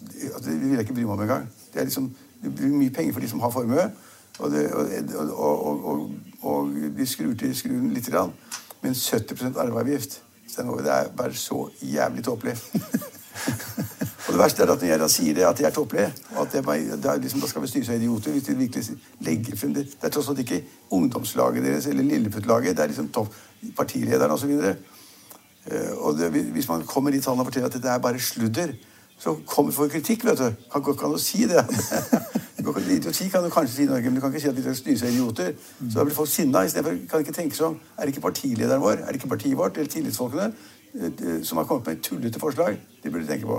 det, 0.07 0.31
altså 0.35 0.51
det 0.51 0.61
vil 0.61 0.71
jeg 0.71 0.81
ikke 0.81 0.95
bry 0.95 1.03
meg 1.03 1.13
om 1.13 1.23
engang. 1.23 1.49
Det, 1.73 1.81
er 1.81 1.85
liksom, 1.85 2.11
det 2.43 2.55
blir 2.55 2.77
mye 2.79 2.91
penger 2.91 3.13
for 3.13 3.21
de 3.21 3.29
som 3.29 3.41
har 3.41 3.51
formue, 3.51 3.89
og, 4.39 4.51
det, 4.51 4.71
og, 5.17 5.67
og, 5.67 6.11
og, 6.43 6.71
de 6.99 7.07
skrur 7.07 7.35
til 7.39 7.57
skruen 7.57 7.91
lite 7.95 8.11
grann. 8.11 8.33
Men 8.83 8.95
70 8.95 9.59
arveavgift 9.59 10.21
det 10.55 10.91
er 10.93 11.09
bare 11.17 11.35
så 11.35 11.69
jævlig 11.83 12.25
tåpelig. 12.25 12.57
Og 14.25 14.33
det 14.33 14.39
verste 14.41 14.63
er 14.63 14.71
at 14.73 14.81
når 14.81 14.89
jeg 14.89 15.01
da 15.01 15.09
sier 15.13 15.35
det, 15.37 15.45
at 15.45 15.61
jeg 15.61 15.67
er 15.69 15.75
tåpelige, 15.75 16.13
og 16.35 16.47
at 16.47 16.55
er, 16.55 16.97
det 16.97 17.17
liksom, 17.23 17.43
da 17.43 17.49
skal 17.51 17.63
vi 17.63 17.69
styre 17.69 17.89
seg 17.91 18.01
idioter 18.01 18.33
hvis 18.33 18.47
de 18.47 18.57
virkelig 18.57 18.97
legger 19.27 19.57
frem 19.61 19.75
det. 19.77 19.85
Det 19.93 20.09
er 20.09 20.15
tross 20.15 20.31
alt 20.33 20.41
ikke 20.41 20.63
ungdomslaget 20.97 21.65
deres 21.65 21.87
eller 21.91 22.09
Lilleputt-laget, 22.09 22.77
det 22.77 22.85
er 22.85 22.93
liksom 22.93 23.11
topp 23.13 23.35
partilederen 23.77 24.33
osv. 24.33 24.51
Eh, 24.65 25.93
Og 25.99 26.25
hvis 26.33 26.69
man 26.69 26.87
kommer 26.89 27.11
dit 27.11 27.23
tallene 27.25 27.45
og 27.45 27.51
forteller 27.51 27.69
at 27.69 27.77
dette 27.77 27.89
er 27.89 27.99
bare 27.99 28.21
sludder, 28.21 28.73
så 29.19 29.37
kommer 29.47 29.73
for 29.73 29.89
kritikk, 29.89 30.25
vet 30.25 30.39
du. 30.39 30.49
Kan 30.73 30.83
ikke 30.89 31.07
an 31.07 31.19
å 31.19 31.21
si 31.21 31.45
det. 31.49 31.61
Idioti 32.65 33.29
kan 33.29 33.45
du 33.45 33.51
kanskje 33.53 33.75
si 33.77 33.83
i 33.85 33.91
Norge, 33.91 34.09
men 34.09 34.17
du 34.17 34.21
kan 34.21 34.33
ikke 34.33 34.41
si 34.41 34.49
at 34.49 34.57
de 34.57 34.63
skal 34.65 34.77
styre 34.77 34.99
seg 34.99 35.13
idioter. 35.13 35.53
Så 35.83 35.99
da 35.99 36.05
blir 36.05 36.17
folk 36.17 36.31
sinna. 36.33 36.65
Istedenfor 36.65 36.97
kan 37.11 37.21
de 37.21 37.27
ikke 37.27 37.37
tenke 37.37 37.57
sånn 37.57 37.77
Er 37.99 38.07
det 38.07 38.15
ikke 38.15 38.25
partilederen 38.25 38.81
vår, 38.83 39.05
er 39.05 39.13
det 39.13 39.21
ikke 39.21 39.31
partiet 39.37 39.59
vårt 39.59 39.77
eller 39.77 39.93
tillitsfolkene 39.93 40.49
som 41.45 41.59
har 41.59 41.67
kommet 41.69 41.87
med 41.87 41.97
et 41.97 42.05
tullete 42.07 42.41
forslag? 42.43 42.79
de 43.05 43.11
burde 43.11 43.27
tenke 43.27 43.47
på. 43.47 43.59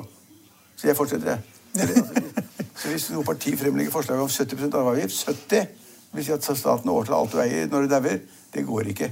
Så 0.76 0.88
jeg 0.88 0.98
fortsetter, 0.98 1.36
jeg. 1.36 1.42
Så 2.80 2.90
hvis 2.92 3.10
noe 3.14 3.24
parti 3.24 3.54
fremlegger 3.60 3.92
forslag 3.94 4.20
om 4.20 4.32
70% 4.32 4.76
arveavgift 4.76 5.28
70 5.28 5.68
vil 6.16 6.26
si 6.26 6.34
at 6.36 6.48
staten 6.48 6.92
overtar 6.92 7.18
alt 7.18 7.36
du 7.36 7.40
eier 7.44 7.70
når 7.72 7.86
du 7.86 7.94
dauer. 7.94 8.20
Det 8.54 8.64
går 8.66 8.90
ikke. 8.92 9.12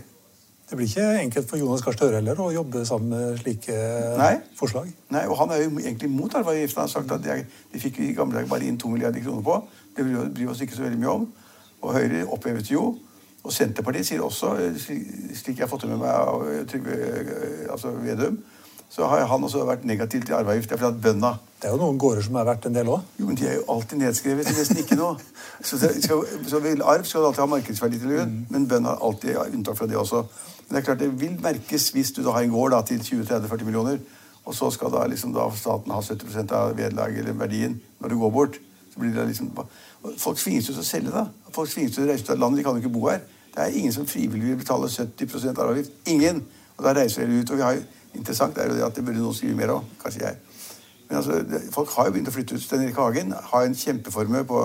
Det 0.70 0.78
blir 0.80 0.88
ikke 0.88 1.08
enkelt 1.22 1.50
for 1.50 1.60
Jonas 1.60 1.84
Gahr 1.86 1.96
Støre 1.96 2.18
heller 2.18 2.40
å 2.40 2.50
jobbe 2.56 2.82
sammen 2.88 3.12
med 3.12 3.40
slike 3.42 3.76
Nei. 4.18 4.34
forslag. 4.58 4.88
Nei, 5.14 5.26
og 5.28 5.38
Han 5.38 5.52
er 5.52 5.64
jo 5.66 5.72
egentlig 5.78 6.10
mot 6.10 6.34
arveavgiften. 6.34 6.80
Han 6.80 6.88
har 6.88 6.94
sagt 6.94 7.12
at 7.12 7.24
de, 7.24 7.44
de 7.74 7.82
fikk 7.82 8.00
i 8.00 8.14
gamle 8.18 8.40
dager 8.40 8.50
bare 8.50 8.66
inn 8.68 8.80
to 8.80 8.90
milliarder 8.90 9.22
kroner 9.24 9.44
på. 9.44 9.58
Det 9.96 10.06
bryr 10.08 10.32
vi 10.40 10.48
oss 10.50 10.64
ikke 10.64 10.80
så 10.80 10.88
veldig 10.88 11.02
mye 11.04 11.18
om. 11.20 11.28
Og 11.84 11.94
Høyre 11.98 12.24
opphevet 12.32 12.72
jo. 12.72 12.94
Og 13.44 13.52
Senterpartiet 13.52 14.08
sier 14.08 14.24
også, 14.24 14.56
eh, 14.56 14.78
slik 15.36 15.58
jeg 15.58 15.66
har 15.66 15.72
fått 15.72 15.84
det 15.84 15.92
med 15.92 16.00
meg 16.00 16.12
av 16.16 16.46
eh, 16.48 16.62
Trygve 16.70 16.96
eh, 16.96 17.72
altså 17.72 17.92
Vedum, 18.00 18.38
så 18.94 19.08
har 19.10 19.26
han 19.28 19.44
også 19.44 19.66
vært 19.66 19.84
negativ 19.90 20.24
til 20.24 20.36
arveavgift. 20.38 20.70
Det 20.70 20.76
er 20.76 20.80
fordi 20.80 20.96
at 20.96 21.02
bønna... 21.02 21.32
Det 21.60 21.68
er 21.68 21.74
jo 21.74 21.82
noen 21.82 21.98
gårder 22.00 22.24
som 22.24 22.36
er 22.38 22.46
verdt 22.46 22.68
en 22.70 22.76
del 22.76 22.92
òg. 22.94 23.04
Jo, 23.18 23.26
men 23.26 23.40
de 23.40 23.48
er 23.50 23.56
jo 23.58 23.64
alltid 23.74 24.00
nedskrevet 24.00 24.48
til 24.48 24.60
nesten 24.60 24.80
ikke 24.84 24.98
noe. 25.00 25.18
Så, 25.68 25.80
skal, 25.80 26.24
så 26.50 26.60
vil 26.60 26.82
arv 26.84 27.06
skal 27.08 27.24
alltid 27.24 27.40
ha 27.40 27.46
markedsverdi 27.48 28.00
til 28.02 28.12
grunn, 28.12 28.34
men 28.52 28.66
bønna 28.68 28.94
har 28.94 29.06
alltid 29.08 29.38
unntak 29.46 29.78
fra 29.80 29.88
det 29.88 29.96
også. 29.96 30.24
Men 30.66 30.76
det 30.76 30.82
er 30.82 30.86
klart 30.90 31.00
det 31.00 31.08
vil 31.22 31.38
merkes 31.40 31.86
hvis 31.96 32.12
du 32.12 32.20
da 32.24 32.34
har 32.36 32.44
en 32.44 32.52
gård 32.52 32.74
da, 32.76 32.82
til 32.88 33.00
20-30-40 33.00 33.64
millioner, 33.70 34.02
og 34.44 34.58
så 34.58 34.68
skal 34.76 34.92
da, 34.92 35.06
liksom, 35.08 35.32
da 35.36 35.48
staten 35.56 35.94
ha 35.96 36.02
70 36.04 36.52
av 36.52 36.76
vederlaget 36.76 37.24
eller 37.24 37.38
verdien 37.40 37.80
når 38.04 38.12
du 38.12 38.18
går 38.26 38.34
bort. 38.36 38.60
Så 38.92 39.00
blir 39.00 39.16
det 39.16 39.30
liksom, 39.32 39.54
Folk 40.20 40.38
tvinges 40.38 40.68
jo 40.68 40.76
til 40.76 40.84
å 40.84 40.88
selge, 40.90 41.16
da. 41.16 41.30
Folk 41.54 41.70
tvinges 41.70 41.96
til 41.96 42.06
å 42.06 42.10
reise 42.10 42.26
ut 42.26 42.34
av 42.34 42.40
landet. 42.42 42.62
De 42.62 42.64
kan 42.68 42.78
jo 42.78 42.84
ikke 42.84 42.94
bo 42.94 43.08
her. 43.10 43.20
Det 43.54 43.62
er 43.62 43.76
ingen 43.78 43.94
som 43.94 44.08
frivillig 44.10 44.48
vil 44.50 44.62
betale 44.64 44.90
70% 44.90 45.60
arveavgift. 45.62 45.92
Ingen! 46.10 46.42
Og 46.78 46.86
da 46.86 46.94
reiser 46.98 47.30
de 47.30 47.42
ut. 47.42 47.52
Og 47.52 47.60
vi 47.60 47.66
har, 47.68 47.78
interessant 48.18 48.58
er 48.58 48.72
jo 48.72 48.80
det 48.80 48.88
at 48.88 48.96
det 48.98 49.06
burde 49.06 49.22
noen 49.22 49.38
skrive 49.38 49.58
mer 49.58 49.76
om. 49.76 49.86
Kanskje 50.02 50.26
jeg. 50.26 50.40
Men 51.10 51.20
altså, 51.20 51.44
folk 51.76 51.94
har 51.98 52.10
jo 52.10 52.16
begynt 52.16 52.32
å 52.32 52.34
flytte 52.34 52.58
ut. 52.58 52.64
Stein 52.64 52.82
Erik 52.88 52.98
Hagen 52.98 53.36
har 53.52 53.68
en 53.68 53.78
kjempeformue 53.78 54.44
på 54.50 54.64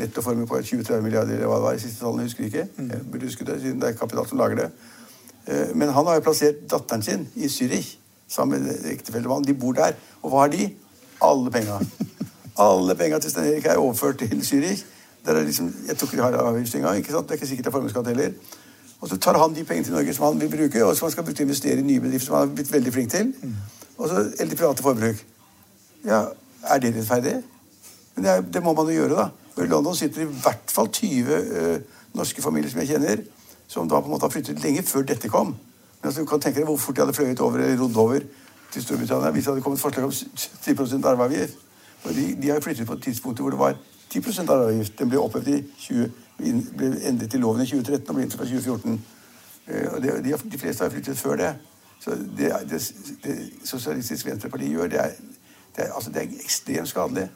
nettoformue 0.00 0.46
på 0.46 0.60
20-30 0.60 1.00
milliarder, 1.02 1.34
eller 1.34 1.48
hva 1.50 1.56
det 1.56 1.64
var. 1.64 1.78
i 1.78 1.82
siste 1.82 2.04
tallene 2.04 2.28
husker 2.28 2.44
ikke. 2.46 2.66
Jeg 2.78 3.00
burde 3.12 3.26
huske 3.30 3.46
det, 3.48 3.56
siden 3.62 3.80
det 3.80 3.88
er 3.88 3.98
Kapital 3.98 4.28
som 4.28 4.38
lager 4.38 4.60
det. 4.60 4.68
Eh, 5.46 5.74
Men 5.74 5.88
han 5.96 6.06
har 6.06 6.20
jo 6.20 6.26
plassert 6.28 6.62
datteren 6.70 7.02
sin 7.02 7.26
i 7.34 7.48
Zürich 7.48 7.96
sammen 8.28 8.62
med 8.62 8.84
ektefellemannen. 8.92 9.48
De 9.48 9.54
bor 9.54 9.72
der. 9.72 9.96
Og 10.22 10.30
hva 10.30 10.44
har 10.44 10.52
de? 10.52 10.68
Alle 11.22 11.50
penga. 11.50 11.80
Alle 12.68 12.94
penga 12.94 13.18
til 13.18 13.30
Stein 13.32 13.52
Erik 13.54 13.66
er 13.66 13.80
overført 13.80 14.18
til 14.18 14.44
Zürich. 14.46 14.84
Liksom, 15.26 15.74
jeg 15.86 15.98
tok 15.98 16.12
de 16.12 16.22
har 16.24 16.32
avgift 16.32 16.74
engang. 16.74 16.96
ikke 16.96 17.12
sant? 17.12 17.28
Det 17.28 17.34
er 17.34 17.40
ikke 17.40 17.46
sikkert 17.46 17.64
det 17.64 17.70
er 17.70 17.76
formuesskatt 17.76 18.06
heller. 18.06 18.32
Og 19.00 19.08
så 19.08 19.16
tar 19.16 19.38
han 19.38 19.54
de 19.54 19.64
pengene 19.64 19.84
til 19.84 19.94
Norge 19.94 20.14
som 20.14 20.24
han 20.24 20.40
vil 20.40 20.50
bruke, 20.50 20.84
og 20.84 20.96
som 20.96 21.06
han 21.06 21.12
skal 21.12 21.24
bruke 21.24 21.36
til 21.36 21.44
å 21.44 21.48
investere 21.48 21.80
i 21.80 21.82
nye 21.82 22.00
bedrifter, 22.00 22.26
som 22.26 22.36
han 22.36 22.48
har 22.48 22.54
blitt 22.54 22.72
veldig 22.72 22.92
flink 22.92 23.10
til. 23.10 23.32
Og 23.98 24.08
så, 24.08 24.14
eller 24.38 24.48
til 24.48 24.56
private 24.56 24.82
forbruk. 24.82 25.24
Ja, 26.04 26.24
Er 26.64 26.78
det 26.78 26.94
rettferdig? 26.96 27.42
Men 28.14 28.24
det, 28.24 28.30
er, 28.30 28.40
det 28.40 28.62
må 28.62 28.72
man 28.72 28.86
jo 28.86 28.92
gjøre, 28.92 29.16
da. 29.16 29.28
For 29.54 29.64
I 29.64 29.68
London 29.68 29.96
sitter 29.96 30.22
i 30.22 30.24
hvert 30.42 30.68
fall 30.72 30.88
20 30.92 31.32
eh, 31.34 31.80
norske 32.14 32.42
familier 32.42 32.70
som 32.70 32.80
jeg 32.80 32.88
kjenner, 32.88 33.22
som 33.68 33.88
da 33.88 34.00
på 34.00 34.10
en 34.10 34.12
måte 34.12 34.28
har 34.28 34.34
flyttet 34.34 34.60
lenge 34.62 34.82
før 34.82 35.06
dette 35.08 35.28
kom. 35.28 35.54
Men 35.54 36.08
altså, 36.10 36.20
du 36.20 36.26
kan 36.26 36.40
tenke 36.40 36.60
deg 36.60 36.68
hvor 36.68 36.76
fort 36.76 36.96
de 36.96 37.00
hadde 37.00 37.16
fløyet 37.16 37.40
over 37.40 37.58
eller 37.58 37.80
rodd 37.80 37.96
over 37.96 38.20
til 38.72 38.82
Storbritannia 38.82 39.30
hvis 39.30 39.44
det 39.44 39.52
hadde 39.54 39.64
kommet 39.64 39.80
forslag 39.80 40.04
om 40.04 40.12
10% 40.12 41.06
arveavgift. 41.06 41.56
De, 42.04 42.26
de 42.42 42.48
har 42.50 42.60
flyttet 42.60 42.86
på 42.86 42.96
et 42.96 43.02
tidspunkt 43.02 43.40
hvor 43.40 43.50
det 43.50 43.58
var 43.58 43.76
10 44.10 44.50
arveavgift. 44.50 44.98
Den 44.98 45.08
ble 45.08 45.20
opphevet 45.20 45.48
i 45.48 45.64
20, 45.78 46.10
ble 46.76 46.92
endret 47.08 47.34
i 47.34 47.40
loven 47.40 47.62
i 47.62 47.68
2013 47.70 48.08
og 48.08 48.14
ble 48.16 48.24
innført 48.26 48.40
fra 48.40 48.48
2014. 48.48 49.00
Eh, 49.66 49.98
det, 50.02 50.16
de, 50.24 50.38
de 50.52 50.58
fleste 50.58 50.84
har 50.84 50.90
flyttet 50.94 51.18
før 51.18 51.36
det. 51.40 51.50
Så 52.00 52.16
det, 52.38 52.52
det, 52.70 52.80
det 53.24 53.36
Sosialistisk 53.68 54.26
Venstreparti 54.26 54.72
gjør, 54.72 54.88
det 54.88 55.00
er, 55.00 55.14
det, 55.76 55.84
er, 55.84 55.92
altså 55.92 56.10
det 56.10 56.22
er 56.22 56.42
ekstremt 56.44 56.88
skadelig. 56.88 57.28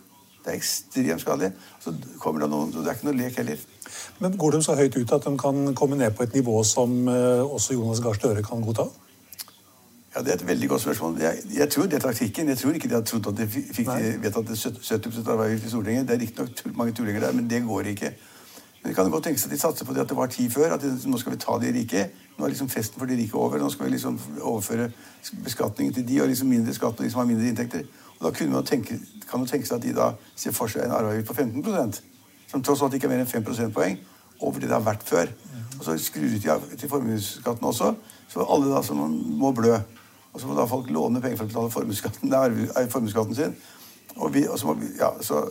Det 0.44 0.52
er 0.52 0.58
ekstremt 0.58 1.20
skadelig. 1.20 1.52
Så 1.80 1.94
kommer 2.18 2.44
det 2.44 2.50
noen, 2.50 2.72
det 2.72 2.86
er 2.86 2.96
ikke 2.96 3.10
noe 3.10 3.18
lek 3.18 3.38
heller. 3.40 3.64
Men 4.18 4.36
går 4.40 4.56
de 4.56 4.62
så 4.64 4.76
høyt 4.78 4.96
ut 4.96 5.12
at 5.12 5.26
de 5.26 5.38
kan 5.38 5.74
komme 5.76 5.98
ned 6.00 6.16
på 6.16 6.24
et 6.24 6.34
nivå 6.34 6.62
som 6.66 7.08
eh, 7.08 7.44
også 7.44 7.76
Jonas 7.76 8.02
Gahr 8.04 8.18
Støre 8.18 8.44
kan 8.46 8.64
godta? 8.64 8.88
Ja, 10.14 10.22
Det 10.22 10.30
er 10.30 10.34
et 10.34 10.46
veldig 10.46 10.68
godt 10.68 10.80
spørsmål. 10.80 11.16
Jeg, 11.20 11.38
jeg 11.56 11.68
tror 11.70 11.82
det 11.82 11.94
er 11.94 11.98
taktikken. 11.98 12.48
Jeg 12.48 12.58
tror 12.58 12.72
ikke 12.72 12.88
de 12.88 12.94
hadde 12.94 13.06
trodd 13.06 13.26
at 13.26 13.36
de 13.38 13.46
fi- 13.50 13.66
fikk 13.74 13.86
Nei. 13.86 14.12
vedtatt 14.22 14.48
70 14.48 15.28
arveavgift 15.28 15.64
i 15.66 15.68
Stortinget. 15.72 16.08
Det 16.08 16.14
er 16.14 16.20
riktignok 16.20 16.76
mange 16.76 16.92
tullinger 16.92 17.20
der, 17.20 17.32
men 17.32 17.50
det 17.50 17.62
går 17.66 17.80
ikke. 17.94 18.12
Men 18.82 18.88
det 18.88 18.94
kan 18.96 19.10
godt 19.10 19.24
tenkes 19.24 19.44
at 19.44 19.50
de 19.50 19.58
satser 19.58 19.84
på 19.84 19.94
det 19.94 20.00
at 20.00 20.08
det 20.08 20.16
var 20.16 20.26
tid 20.26 20.50
før. 20.50 20.74
At 20.74 20.82
de, 20.82 20.92
nå 21.10 21.18
skal 21.18 21.32
vi 21.32 21.38
ta 21.42 21.58
de 21.58 21.72
rike. 21.78 22.04
Nå 22.38 22.44
er 22.44 22.48
liksom 22.54 22.68
festen 22.68 22.98
for 22.98 23.06
de 23.10 23.16
rike 23.16 23.34
over. 23.34 23.58
Nå 23.58 23.70
skal 23.70 23.86
vi 23.86 23.90
liksom 23.96 24.20
overføre 24.40 24.90
beskatningen 25.44 25.94
til 25.94 26.08
de 26.08 26.20
og 26.22 26.28
liksom 26.28 26.48
mindre 26.48 26.74
skatt 26.74 26.96
på 26.96 27.02
de 27.02 27.10
som 27.10 27.18
har 27.24 27.26
mindre 27.26 27.48
inntekter. 27.48 27.82
Og 28.20 28.30
da 28.38 28.46
man 28.46 28.64
tenke, 28.64 28.98
kan 29.30 29.40
man 29.40 29.48
tenke 29.48 29.66
seg 29.66 29.76
at 29.76 29.82
de 29.82 29.94
da 29.96 30.12
ser 30.36 30.52
for 30.52 30.66
seg 30.70 30.84
en 30.84 30.90
arveavgift 30.94 31.26
på 31.26 31.34
15% 31.42 32.00
som 32.50 32.62
tross 32.62 32.82
alt 32.82 32.94
ikke 32.94 33.08
er 33.08 33.16
mer 33.16 33.24
enn 33.24 33.26
5 33.26 33.42
prosentpoeng 33.44 33.98
over 34.40 34.60
det 34.60 34.68
det 34.68 34.76
har 34.76 34.84
vært 34.84 35.02
før. 35.08 35.26
Og 35.78 35.84
så 35.84 35.96
skrur 35.98 36.28
de 36.30 36.38
til 36.78 36.88
formuesskatten 36.88 37.66
også, 37.66 37.94
så 38.30 38.46
alle 38.46 38.70
da 38.70 38.82
som 38.82 39.00
må 39.40 39.50
blø. 39.52 39.74
Og 40.34 40.40
så 40.40 40.50
må 40.50 40.56
da 40.58 40.66
folk 40.66 40.90
låne 40.90 41.22
penger 41.22 41.38
for 41.38 41.46
å 41.46 41.52
betale 41.52 41.70
formuesskatten, 42.90 43.34
sin. 43.38 43.54
Og 44.16 44.34
vi, 44.34 44.44
og 44.48 44.58
så 44.58 44.66
må 44.66 44.74
vi, 44.80 44.90
ja, 44.98 45.12
så, 45.22 45.44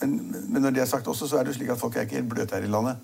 men, 0.00 0.18
men 0.48 0.62
når 0.62 0.76
det 0.76 0.82
er 0.82 0.90
sagt 0.90 1.08
også, 1.10 1.26
så 1.26 1.38
er 1.38 1.46
det 1.46 1.56
slik 1.56 1.70
at 1.74 1.80
folk 1.80 1.96
er 1.96 2.06
ikke 2.06 2.20
helt 2.20 2.30
bløte 2.30 2.54
her 2.54 2.66
i 2.66 2.70
landet. 2.70 2.96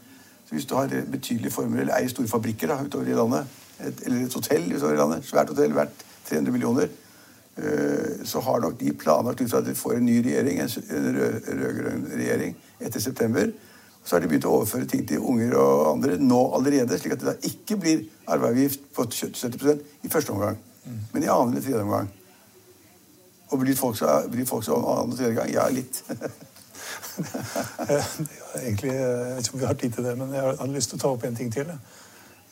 Så 0.45 0.55
hvis 0.55 0.67
du 0.71 0.75
har 0.79 0.91
betydelige 1.11 1.51
formuer, 1.51 1.81
eller 1.81 1.97
eier 1.99 2.11
store 2.13 2.31
fabrikker 2.31 2.71
da, 2.71 2.79
utover 2.87 3.11
i 3.11 3.17
landet, 3.19 3.47
et, 3.81 4.03
eller 4.07 4.27
et 4.27 4.35
hotell 4.35 4.69
utover 4.71 4.95
i 4.95 5.01
landet, 5.01 5.27
svært 5.27 5.51
hotell 5.51 5.75
verdt 5.75 6.05
300 6.29 6.53
millioner, 6.53 6.93
øh, 7.57 8.25
så 8.25 8.41
har 8.41 8.61
nok 8.61 8.81
de 8.81 8.93
planlagt 8.93 9.41
ut 9.41 9.51
fra 9.51 9.63
at 9.63 9.67
de 9.67 9.75
får 9.75 9.97
en 9.99 10.07
ny 10.07 10.19
regjering, 10.23 10.61
en 10.61 10.69
en 10.91 11.17
rød- 11.19 11.49
rød-grønn 11.49 12.07
regjering, 12.13 12.57
etter 12.81 13.01
september. 13.01 13.51
Så 14.05 14.17
har 14.17 14.21
de 14.21 14.29
begynt 14.29 14.45
å 14.45 14.53
overføre 14.59 14.87
ting 14.87 15.09
til 15.09 15.19
unger 15.19 15.57
og 15.57 15.93
andre 15.95 16.19
nå 16.21 16.41
allerede, 16.55 16.99
slik 16.99 17.17
at 17.17 17.21
det 17.25 17.33
da 17.33 17.51
ikke 17.51 17.81
blir 17.81 18.05
arveavgift 18.27 18.81
på 18.95 19.07
70% 19.09 19.81
i 20.03 20.09
første 20.13 20.31
omgang, 20.31 20.59
men 20.85 21.23
i 21.23 21.29
annen 21.29 21.53
eller 21.53 21.65
tredje 21.65 21.83
omgang. 21.83 22.09
Og 23.51 23.61
blir 23.61 23.77
folk 23.77 23.99
folk 24.49 24.65
så 24.67 24.77
annen 24.79 25.13
og 25.13 25.19
tredje 25.19 25.35
gang? 25.37 25.53
Ja, 25.53 25.69
litt. 25.73 26.03
Egentlig, 28.61 28.93
Jeg 28.93 29.37
vet 29.37 29.47
ikke 29.47 29.55
om 29.55 29.61
vi 29.61 29.67
har 29.67 29.79
tid 29.81 29.93
til 29.93 30.05
det, 30.05 30.17
men 30.19 30.33
jeg 30.35 30.43
hadde 30.47 30.73
lyst 30.75 30.91
til 30.93 30.99
å 30.99 31.03
ta 31.03 31.13
opp 31.15 31.25
en 31.29 31.37
ting 31.39 31.53
til. 31.53 31.71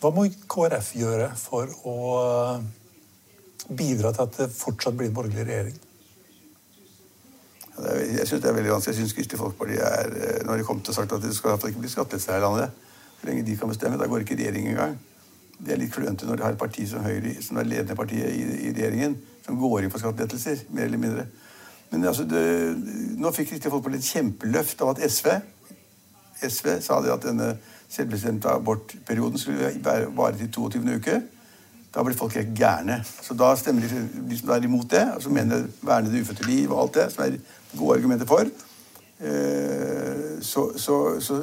Hva 0.03 0.11
må 0.15 0.27
KrF 0.51 0.93
gjøre 0.99 1.31
for 1.39 1.71
å 1.87 1.97
bidra 3.71 4.13
til 4.13 4.27
at 4.27 4.39
det 4.41 4.55
fortsatt 4.55 4.97
blir 4.99 5.11
en 5.11 5.17
borgerlig 5.17 5.47
regjering? 5.47 5.77
Ja, 7.73 7.85
er, 7.89 8.01
jeg 8.19 8.29
syns 8.29 8.43
det 8.43 8.51
er 8.51 8.57
veldig 8.59 8.75
vanskelig. 8.75 8.97
Jeg 8.97 9.07
syns 9.07 9.17
Kristelig 9.17 9.41
Folkeparti 9.41 9.79
er 9.81 10.17
eh, 10.19 10.41
Når 10.47 10.61
de 10.61 10.67
kommer 10.67 10.85
til 10.85 10.93
å 10.93 10.97
sagt 10.99 11.15
at 11.17 11.23
det 11.25 11.33
skal 11.37 11.57
ikke 11.57 11.81
bli 11.85 11.93
skattelettelser 11.93 12.35
her 12.35 12.43
i 12.43 12.45
landet, 12.45 12.83
så 13.21 13.29
lenge 13.29 13.47
de 13.47 13.57
kan 13.57 13.71
bestemme, 13.71 14.01
da 14.01 14.09
går 14.11 14.27
ikke 14.27 14.37
regjering 14.41 14.69
engang. 14.75 14.99
Det 15.63 15.75
er 15.75 15.81
litt 15.81 15.95
klønete 15.95 16.27
når 16.27 16.39
de 16.39 16.47
har 16.47 16.57
et 16.57 16.61
parti 16.61 16.85
som 16.91 17.05
Høyre, 17.07 17.37
som 17.43 17.61
er 17.61 17.69
ledende 17.71 17.97
partiet 17.99 18.35
i, 18.35 18.43
i 18.69 18.75
regjeringen, 18.75 19.17
som 19.47 19.59
går 19.61 19.85
inn 19.85 19.93
for 19.95 20.03
skattelettelser, 20.03 20.67
mer 20.75 20.89
eller 20.91 21.03
mindre. 21.03 21.27
Men 21.93 22.09
altså, 22.09 22.25
det, 22.27 22.43
nå 23.21 23.31
fikk 23.37 23.53
Kristelig 23.53 23.75
Folkeparti 23.75 24.01
et 24.01 24.13
kjempeløft 24.15 24.83
av 24.83 24.95
at 24.95 25.03
SV 25.07 25.29
SV 26.49 26.81
sa 26.81 26.99
det 27.03 27.13
at 27.13 27.23
denne 27.27 27.53
selvbestemte 27.93 28.51
abortperioden 28.51 29.39
skulle 29.39 29.73
vare 30.17 30.37
til 30.39 30.51
22. 30.53 30.97
uke. 30.97 31.21
Da 31.95 32.03
blir 32.03 32.17
folk 32.17 32.35
helt 32.35 32.55
gærne. 32.57 33.03
Så 33.05 33.35
da 33.35 33.53
stemmer 33.57 33.85
de, 33.89 34.03
de 34.31 34.39
som 34.39 34.51
er 34.55 34.65
imot 34.65 34.91
det, 34.91 35.05
og 35.17 35.23
som 35.23 35.33
mener 35.33 35.67
verne 35.83 36.13
det 36.13 36.23
ufødte 36.23 36.47
liv 36.49 36.73
og 36.73 36.83
alt 36.83 36.95
det, 36.95 37.09
som 37.13 37.25
er 37.25 37.37
gode 37.77 37.99
argumenter 37.99 38.27
for, 38.27 38.49
eh, 39.21 40.39
så, 40.41 40.71
så, 40.77 41.21
så 41.21 41.43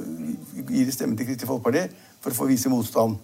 gir 0.69 0.86
de 0.86 0.91
stemme 0.91 1.17
til 1.17 1.29
Kristelig 1.29 1.51
Folkeparti 1.51 1.86
for 2.19 2.34
å 2.34 2.39
få 2.41 2.49
vise 2.49 2.71
motstand. 2.73 3.19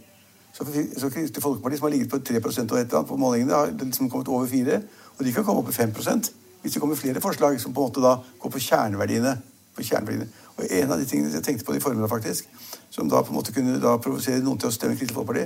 Så, 0.56 0.64
så 0.98 1.10
Kristelig 1.12 1.44
Folkeparti, 1.44 1.78
som 1.78 1.90
har 1.90 1.92
ligget 1.92 2.10
på 2.10 2.22
3 2.24 2.40
og 2.40 2.48
et 2.48 2.60
eller 2.60 2.98
annet 2.98 3.10
på 3.10 3.20
målingene, 3.20 3.54
har 3.54 3.74
liksom 3.76 4.10
kommet 4.10 4.28
over 4.32 4.48
4 4.48 4.80
Og 5.18 5.26
de 5.26 5.34
kan 5.34 5.44
komme 5.44 5.62
opp 5.62 5.70
i 5.70 5.76
5% 5.76 6.32
hvis 6.66 6.74
det 6.74 6.82
kommer 6.82 6.96
flere 6.98 7.22
forslag 7.22 7.60
som 7.62 7.74
på 7.74 7.82
en 7.82 7.86
måte 7.86 8.02
da 8.02 8.16
går 8.42 8.50
på 8.50 8.60
kjerneverdiene. 8.60 9.36
På 9.76 9.84
kjerneverdiene. 9.86 10.26
Og 10.58 10.64
en 10.66 10.92
av 10.92 10.98
de 10.98 11.06
tingene 11.06 11.30
jeg 11.30 11.44
tenkte 11.46 11.66
på 11.68 11.76
i 11.76 11.80
formiddag, 11.80 12.10
faktisk, 12.10 12.48
som 12.90 13.10
da 13.10 13.22
på 13.22 13.30
en 13.30 13.38
måte 13.38 13.54
kunne 13.54 13.76
da 13.84 13.92
provosere 14.02 14.42
noen 14.42 14.58
til 14.58 14.72
å 14.72 14.74
stemme 14.74 14.98
Kristelig 14.98 15.14
Folkeparti, 15.14 15.46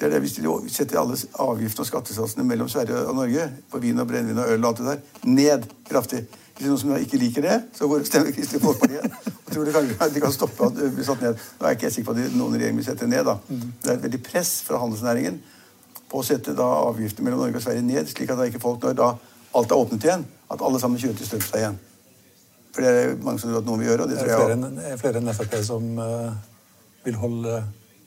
det 0.00 0.08
er 0.08 0.14
det 0.16 0.20
hvis 0.24 0.34
de 0.40 0.72
setter 0.72 0.98
alle 0.98 1.14
avgiftene 1.44 1.84
og 1.84 1.86
skattesatsene 1.86 2.46
mellom 2.48 2.68
Sverige 2.72 3.04
og 3.04 3.14
Norge 3.20 3.46
på 3.70 3.78
vin 3.78 4.02
og 4.02 4.08
brennevin 4.10 4.42
og 4.42 4.50
øl 4.56 4.64
og 4.64 4.68
alt 4.70 4.80
det 4.80 4.86
der, 4.88 5.02
ned 5.28 5.70
kraftig. 5.86 6.24
Hvis 6.60 6.68
noen 6.68 6.80
som 6.82 6.90
ikke 6.92 7.16
liker 7.16 7.44
det, 7.46 7.54
så 7.72 7.86
går 7.88 8.02
stemmer 8.04 8.34
Kristelig 8.36 8.60
Folkeparti. 8.60 8.98
Og 9.32 9.52
tror 9.54 9.64
de 9.64 9.72
kan, 9.72 9.86
de 10.12 10.20
kan 10.20 10.34
stoppe 10.34 10.66
at 10.66 10.74
det 10.76 10.90
blir 10.92 11.06
satt 11.08 11.22
ned. 11.24 11.38
Nå 11.56 11.64
er 11.64 11.72
jeg 11.72 11.78
ikke 11.78 11.90
sikker 11.94 12.10
på 12.10 12.16
at 12.18 12.34
noen 12.36 12.56
regjering 12.58 12.76
vil 12.76 12.84
sette 12.84 13.08
ned. 13.08 13.24
da. 13.24 13.38
Det 13.48 13.88
er 13.88 13.94
et 13.94 14.04
veldig 14.04 14.20
press 14.26 14.50
fra 14.66 14.80
handelsnæringen 14.82 15.38
på 16.10 16.20
å 16.20 16.26
sette 16.26 16.52
da 16.58 16.66
avgifter 16.82 17.24
mellom 17.24 17.40
Norge 17.46 17.62
og 17.62 17.64
Sverige 17.64 17.86
ned, 17.86 18.12
slik 18.12 18.34
at 18.34 18.36
da 18.36 18.50
ikke 18.50 18.60
folk, 18.60 18.84
når 18.84 18.98
da 18.98 19.08
alt 19.56 19.72
er 19.72 19.80
åpnet 19.80 20.04
igjen, 20.04 20.28
at 20.52 20.66
alle 20.66 20.82
sammen 20.82 21.00
kjører 21.00 21.16
til 21.16 21.30
Strømstad 21.30 21.62
igjen. 21.62 21.80
For 22.74 22.84
det 22.84 22.92
er 22.92 23.16
mange 23.24 23.40
som 23.40 23.50
tror 23.50 23.62
at 23.62 23.68
noen 23.70 23.80
vil 23.80 23.90
gjøre, 23.90 24.04
og 24.04 24.12
det 24.12 24.20
tror 24.20 24.30
jeg 24.34 24.62
Det 24.76 24.92
er 24.92 25.00
flere 25.00 25.22
enn 25.22 25.34
Frp 25.40 25.56
som 25.66 25.90
uh, 25.98 26.32
vil 27.06 27.18
holde 27.24 27.60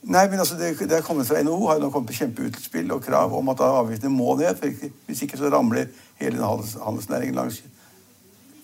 Nei, 0.04 0.26
men 0.28 0.36
altså, 0.42 0.56
det, 0.60 0.74
det 0.84 0.98
er 0.98 1.04
kommet 1.04 1.24
fra 1.24 1.40
NHO 1.40 1.62
har 1.64 1.78
nå 1.80 1.88
kommet 1.88 2.10
på 2.10 2.18
kjempeutspill 2.18 2.90
og 2.92 3.06
krav 3.06 3.32
om 3.32 3.46
at 3.48 3.62
avgiftene 3.64 4.12
må 4.12 4.34
ned. 4.36 4.58
for 4.58 4.90
Hvis 5.08 5.22
ikke 5.24 5.38
så 5.40 5.48
ramler 5.48 5.86
hele 6.20 6.44
handels, 6.44 6.74
handelsnæringen 6.76 7.38
langs 7.38 7.62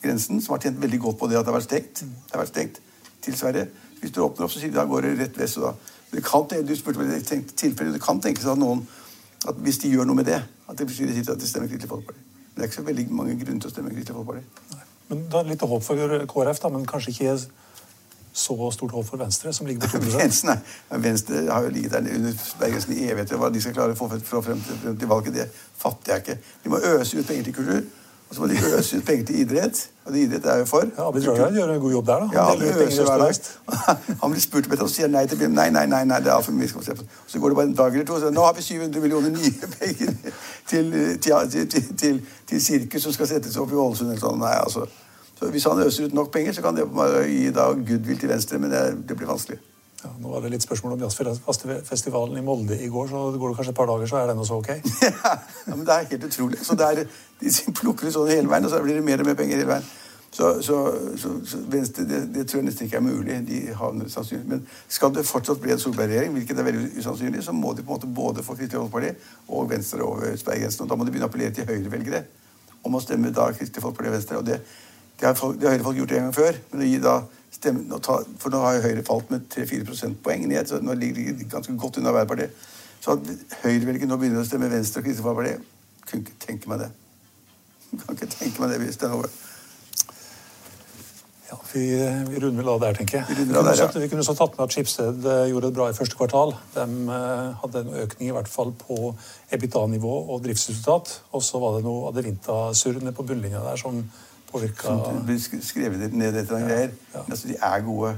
grensen, 0.03 0.41
som 0.43 0.55
har 0.55 0.63
tjent 0.65 0.81
veldig 0.83 1.01
godt 1.01 1.19
på 1.21 1.29
det 1.31 1.39
at 1.39 1.47
det 1.47 1.53
har 1.53 1.59
vært 1.59 1.69
stengt, 1.69 2.03
det 2.05 2.35
har 2.35 2.43
vært 2.43 2.55
stengt 2.55 2.81
til 3.25 3.37
Sverige. 3.37 3.67
Hvis 4.01 4.15
du 4.17 4.23
åpner 4.25 4.47
opp, 4.47 4.53
så 4.53 4.61
sier 4.63 4.73
de 4.73 4.79
da 4.79 4.87
går 4.89 5.07
det 5.07 5.17
rett 5.19 5.39
vest. 5.39 5.59
og 5.61 5.69
da. 5.69 5.73
Det 6.11 6.25
kan, 6.27 6.47
du 6.67 6.75
spurte 6.77 6.99
meg 6.99 7.13
det, 7.13 7.43
tilfelle, 7.57 7.93
det 7.95 8.03
kan 8.03 8.21
tenkes 8.21 8.49
at 8.49 8.59
noen 8.59 8.87
at 9.49 9.57
hvis 9.65 9.79
de 9.81 9.89
gjør 9.89 10.09
noe 10.09 10.19
med 10.19 10.29
det, 10.29 10.41
at 10.69 10.79
det 10.79 10.87
betyr 10.87 11.11
at 11.33 11.41
de 11.41 11.49
stemmer 11.49 11.69
Kristelig 11.69 11.89
Folkeparti. 11.89 12.21
Men 12.21 12.57
det 12.57 12.63
er 12.63 12.69
ikke 12.69 12.81
så 12.81 12.87
veldig 12.89 13.07
mange 13.11 13.37
grunner 13.41 13.61
til 13.61 13.71
å 13.71 13.73
stemme 13.73 13.93
Kristelig 13.95 14.17
Folkeparti. 14.17 14.81
Men 15.11 15.23
da 15.33 15.43
Litt 15.47 15.65
håp 15.67 15.85
for 15.85 16.17
KrF, 16.33 16.61
da, 16.63 16.71
men 16.75 16.87
kanskje 16.87 17.15
ikke 17.15 17.37
så 18.41 18.71
stort 18.71 18.93
håp 18.95 19.07
for 19.07 19.19
Venstre, 19.19 19.53
som 19.53 19.67
ligger 19.67 19.89
på 19.89 19.99
2 19.99 20.19
Venstre, 20.19 20.59
Venstre 21.03 21.41
har 21.49 21.65
jo 21.67 21.73
ligget 21.75 21.97
der 21.97 22.13
under 22.19 22.45
bergensen 22.61 22.93
i 22.95 23.09
evigheter. 23.09 23.41
Hva 23.41 23.49
de 23.51 23.63
skal 23.63 23.75
klare 23.75 23.97
å 23.97 23.99
få 23.99 24.43
frem 24.45 24.61
til 24.63 25.11
valget, 25.11 25.35
det 25.35 25.49
fatter 25.81 26.15
jeg 26.15 26.25
ikke. 26.25 26.37
De 26.65 26.75
må 26.75 26.83
øse 26.93 27.19
ut 27.19 27.27
penger 27.27 27.49
til 27.49 27.57
kultur. 27.57 27.81
Og 28.31 28.37
så 28.37 28.43
må 28.43 28.47
de 28.47 28.59
øse 28.79 28.97
ut 28.97 29.05
penger 29.05 29.25
til 29.27 29.41
idrett. 29.41 29.91
Og 30.05 30.13
det 30.13 30.21
idrett 30.21 30.45
er 30.47 30.59
jo 30.59 30.65
for. 30.65 30.85
Ja, 30.97 31.09
Abid 31.09 31.29
Raja 31.29 31.49
gjør 31.51 31.73
en 31.75 31.81
god 31.81 31.93
jobb 31.93 32.07
der, 32.07 32.21
da. 32.21 32.29
Ja, 32.33 32.45
han, 32.45 32.59
penger 32.59 33.09
hver 33.09 33.19
dag. 33.19 33.35
han 34.23 34.31
blir 34.31 34.41
spurt 34.41 34.69
om 34.69 34.71
dette 34.71 34.87
og 34.87 34.93
sier 34.93 35.11
nei 35.11 35.25
til 35.27 35.43
Nei, 35.51 35.67
nei, 35.75 35.83
nei, 35.91 36.05
nei 36.07 36.21
det 36.23 36.31
er 36.31 36.37
altfor 36.37 36.55
mye. 36.55 36.69
Så 36.71 37.41
går 37.43 37.49
det 37.49 37.59
bare 37.59 37.67
en 37.67 37.75
dag 37.75 37.93
eller 37.93 38.07
to, 38.07 38.21
og 38.21 38.23
så 38.23 38.31
nå 38.31 38.45
har 38.47 38.55
vi 38.55 38.63
700 38.63 39.03
millioner 39.03 39.35
nye 39.35 39.71
penger 39.81 40.15
til, 40.71 40.95
til, 41.19 41.89
til, 41.99 42.23
til 42.47 42.63
sirkus 42.63 43.03
som 43.03 43.19
skal 43.19 43.33
settes 43.33 43.59
opp 43.59 43.75
i 43.75 43.81
Ålesund 43.83 44.13
eller 44.13 44.23
sånn. 44.23 44.39
Nei, 44.45 44.55
altså. 44.63 44.87
Så 45.41 45.51
Hvis 45.51 45.67
han 45.67 45.83
øser 45.83 46.07
ut 46.07 46.15
nok 46.15 46.31
penger, 46.31 46.55
så 46.55 46.63
kan 46.63 46.79
det 46.79 46.87
gi 47.27 47.51
da 47.57 47.73
goodwill 47.75 48.21
til 48.21 48.31
Venstre, 48.31 48.63
men 48.63 48.71
det, 48.71 48.85
det 49.09 49.19
blir 49.19 49.27
vanskelig. 49.33 49.59
Ja, 50.01 50.11
nå 50.17 50.31
var 50.33 50.45
det 50.45 50.55
litt 50.55 50.65
spørsmål 50.65 50.95
om 50.97 51.03
jazzfestivalen 51.05 52.39
i 52.41 52.45
Molde 52.45 52.77
i 52.81 52.89
går, 52.89 53.09
så 53.11 53.25
går 53.37 53.51
det 53.53 53.57
kanskje 53.59 53.73
et 53.75 53.77
par 53.77 53.89
dager, 53.91 54.09
så 54.09 54.21
er 54.21 54.31
den 54.31 54.39
også 54.41 54.61
ok? 54.63 54.71
ja, 55.69 55.75
men 55.75 55.85
Det 55.87 55.97
er 55.97 56.07
helt 56.13 56.25
utrolig. 56.25 56.61
Så 56.65 56.77
er, 56.87 57.03
De 57.41 57.53
plukker 57.77 58.09
ut 58.09 58.15
sånn 58.15 58.31
hele 58.33 58.49
veien, 58.49 58.65
og 58.65 58.73
så 58.73 58.81
blir 58.85 58.97
det 58.97 59.05
mer 59.05 59.21
og 59.21 59.29
mer 59.29 59.37
penger 59.37 59.61
hele 59.61 59.69
veien. 59.75 59.91
Så, 60.31 60.63
så, 60.63 60.77
så, 61.19 61.35
så 61.45 61.59
Venstre, 61.69 62.05
det, 62.09 62.21
det, 62.35 62.47
tror 62.49 62.61
jeg 62.61 62.69
nesten 62.69 62.87
ikke 62.87 63.01
er 63.01 63.05
mulig. 63.05 63.39
De 63.49 63.63
havner. 63.77 64.11
Men 64.49 64.63
skal 64.89 65.13
det 65.15 65.27
fortsatt 65.29 65.61
bli 65.61 65.75
en 65.75 65.83
Solberg-regjering, 65.83 66.37
hvilket 66.37 66.59
er 66.59 66.69
veldig 66.71 66.91
usannsynlig, 66.97 67.43
så 67.45 67.53
må 67.53 67.73
de 67.75 67.83
på 67.83 67.91
en 67.91 67.97
måte 67.99 68.15
både 68.21 68.45
få 68.47 68.55
Kristelig 68.57 68.81
Folkeparti 68.81 69.11
og 69.49 69.73
Venstre 69.73 70.07
over 70.07 70.37
sperregrensen. 70.39 70.87
Og 70.87 70.93
da 70.93 70.97
må 70.97 71.05
de 71.05 71.13
begynne 71.13 71.29
å 71.29 71.33
appellere 71.33 71.57
til 71.57 71.67
høyrevelgere 71.69 72.23
om 72.87 72.95
å 72.97 73.03
stemme 73.03 73.35
da 73.35 73.51
Kristelig 73.53 73.85
Folkeparti 73.85 74.13
og 74.13 74.17
Venstre. 74.17 74.39
og 74.39 74.47
det 74.49 74.63
det 75.21 75.29
har, 75.29 75.35
folk, 75.37 75.59
det 75.61 75.69
har 75.69 75.75
Høyre-folk 75.77 75.99
gjort 75.99 76.13
en 76.17 76.23
gang 76.25 76.35
før. 76.35 76.59
men 76.73 76.83
å 76.83 76.87
gi 76.89 77.01
da 77.05 77.15
stemme, 77.51 78.01
ta, 78.03 78.21
For 78.41 78.53
nå 78.53 78.63
har 78.65 78.81
Høyre 78.85 79.05
falt 79.07 79.31
med 79.33 79.49
3-4 79.53 79.87
prosentpoeng 79.89 80.47
ned. 80.49 80.69
så 80.69 80.81
Nå 80.83 80.95
ligger 80.99 81.35
de 81.37 81.49
ganske 81.51 81.77
godt 81.79 82.01
unna 82.01 82.13
Arbeiderpartiet. 82.15 82.57
Så 83.01 83.17
at 83.17 83.31
høyrevelgerne 83.63 84.11
nå 84.13 84.19
begynner 84.21 84.45
å 84.45 84.49
stemme 84.49 84.69
Venstre 84.69 85.01
og 85.01 85.07
Kristelig 85.07 85.25
Folkeparti, 85.25 85.55
kunne 86.11 86.27
ikke 86.27 86.43
tenke 86.43 86.69
meg 86.69 86.83
det. 86.83 86.91
Kan 88.03 88.19
ikke 88.19 88.29
tenke 88.35 88.61
meg 88.63 88.75
det 88.75 88.83
hvis 88.83 89.01
det 89.01 89.09
er 89.09 89.15
over. 89.17 89.31
ja, 91.51 91.57
vi, 91.73 91.85
vi 92.29 92.43
runder 92.45 92.61
vel 92.63 92.73
av 92.75 92.83
der, 92.85 92.99
tenker 92.99 93.19
jeg. 93.19 93.27
Vi, 93.31 93.39
vi, 93.41 93.47
kunne, 93.49 93.65
der, 93.67 93.81
ja. 93.81 93.89
vi 94.05 94.09
kunne 94.13 94.27
så 94.27 94.37
tatt 94.39 94.59
med 94.59 94.67
at 94.67 94.77
Schibsted 94.77 95.25
eh, 95.27 95.47
gjorde 95.51 95.71
det 95.71 95.79
bra 95.81 95.89
i 95.91 95.97
første 95.97 96.19
kvartal. 96.19 96.53
De 96.77 96.85
uh, 97.09 97.57
hadde 97.65 97.83
en 97.87 97.97
økning 98.05 98.29
i 98.29 98.37
hvert 98.37 98.51
fall 98.53 98.75
på 98.85 99.15
EBITDA-nivå 99.57 100.13
og 100.21 100.45
driftsresultat. 100.45 101.17
Og 101.35 101.43
så 101.47 101.63
var 101.63 101.79
det 101.79 101.87
noe 101.89 102.13
Adevinta-surr 102.13 103.01
nede 103.01 103.17
på 103.17 103.27
bunnlinja 103.27 103.65
der 103.65 103.81
som 103.81 104.05
påvirka 104.53 104.97
blir 105.27 105.39
skrevet 105.41 106.13
ned 106.13 106.37
etter 106.43 106.57
annet 106.57 106.71
greier. 106.71 106.93
Ja. 107.15 107.25
Altså, 107.27 107.49
de 107.49 107.57
er 107.57 107.87
gode. 107.87 108.13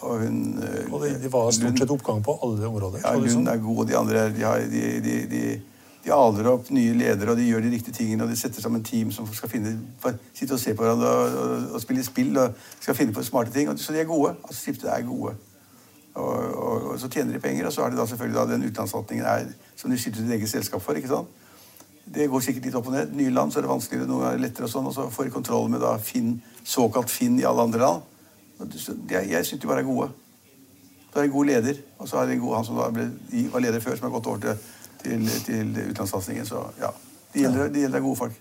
Og 0.00 0.20
hun 0.22 0.62
eh, 0.62 0.92
Og 0.92 1.02
det, 1.02 1.16
de 1.22 1.32
var 1.32 1.50
stort 1.50 1.78
sett 1.78 1.90
oppgang 1.90 2.22
på 2.24 2.36
alle 2.42 2.66
områder. 2.68 3.00
Ja, 3.02 3.16
Lund 3.18 3.32
sånn? 3.32 3.50
er 3.50 3.58
god, 3.62 3.82
og 3.82 3.88
de 3.88 3.96
andre 3.98 4.28
de, 4.34 4.44
har, 4.46 4.62
de, 4.70 4.84
de, 5.02 5.16
de, 5.32 6.12
aler 6.14 6.46
opp 6.48 6.70
nye 6.72 6.94
ledere, 6.96 7.34
og 7.34 7.36
de 7.36 7.48
gjør 7.48 7.66
de 7.66 7.72
riktige 7.74 7.96
tingene. 7.98 8.24
Og 8.24 8.30
de 8.30 8.38
setter 8.38 8.62
sammen 8.64 8.84
team 8.86 9.10
som 9.12 9.26
skal 9.34 9.50
finne, 9.50 9.74
sitte 10.32 10.54
og 10.54 10.62
se 10.62 10.72
på 10.76 10.86
hverandre 10.86 11.10
og, 11.10 11.34
og, 11.42 11.66
og 11.76 11.82
spille 11.82 12.06
spill 12.06 12.38
og 12.38 12.54
skal 12.78 12.96
finne 12.96 13.16
på 13.16 13.26
smarte 13.26 13.52
ting. 13.52 13.70
så 13.78 13.92
de 13.92 14.00
er 14.00 14.08
gode. 14.08 14.36
altså 14.44 14.62
Skiftet 14.62 14.90
er 14.94 15.04
gode. 15.06 15.34
Og, 16.18 16.94
så 16.98 17.08
tjener 17.08 17.32
de 17.32 17.40
penger, 17.40 17.66
og 17.66 17.72
så 17.72 17.82
har 17.82 17.90
de 17.90 17.98
da 17.98 18.06
selvfølgelig 18.06 18.40
da 18.40 18.46
den 18.52 18.64
utenlandssatsingen 18.64 19.52
som 19.76 19.90
de 19.90 19.98
skyter 19.98 20.22
sitt 20.22 20.30
eget 20.30 20.50
selskap 20.50 20.82
for. 20.82 20.98
ikke 20.98 21.08
sant? 21.08 21.28
Det 22.14 22.28
går 22.30 22.44
sikkert 22.44 22.68
litt 22.68 22.76
opp 22.78 22.88
og 22.90 22.94
ned. 22.94 23.12
Nye 23.16 23.32
land 23.34 23.52
så 23.52 23.60
er 23.60 23.66
det 23.66 23.72
vanskeligere, 23.72 24.08
noe 24.08 24.30
er 24.30 24.40
lettere 24.40 24.68
og 24.68 24.72
sånn. 24.72 24.88
Og 24.88 24.94
så 24.96 25.08
får 25.12 25.28
de 25.28 25.34
kontroll 25.34 25.68
med 25.72 25.82
da 25.84 25.96
Finn, 26.02 26.38
såkalt 26.66 27.12
Finn 27.12 27.38
i 27.40 27.46
alle 27.48 27.66
andre 27.68 27.82
land. 27.82 28.06
Jeg, 29.10 29.28
jeg 29.30 29.46
syns 29.46 29.62
de 29.62 29.70
bare 29.70 29.84
er 29.84 29.88
gode. 29.88 30.08
Så 31.12 31.18
er 31.18 31.22
de 31.22 31.28
en 31.28 31.36
god 31.36 31.50
leder. 31.50 31.82
Og 31.98 32.10
så 32.10 32.20
er 32.20 32.30
de 32.30 32.38
en 32.38 32.42
god 32.42 32.56
han 32.58 32.66
som 32.68 32.80
da 32.80 32.88
ble, 32.94 33.06
var 33.52 33.64
leder 33.64 33.84
før, 33.84 33.98
som 33.98 34.08
har 34.08 34.16
gått 34.16 34.30
over 34.32 34.44
til, 34.44 34.64
til, 35.04 35.28
til 35.46 35.72
utenlandssatsingen. 35.76 36.48
Så 36.48 36.64
ja, 36.80 36.92
de 37.34 37.44
gjelder, 37.44 37.72
de 37.74 37.84
gjelder 37.84 38.04
gode 38.06 38.22
folk. 38.24 38.40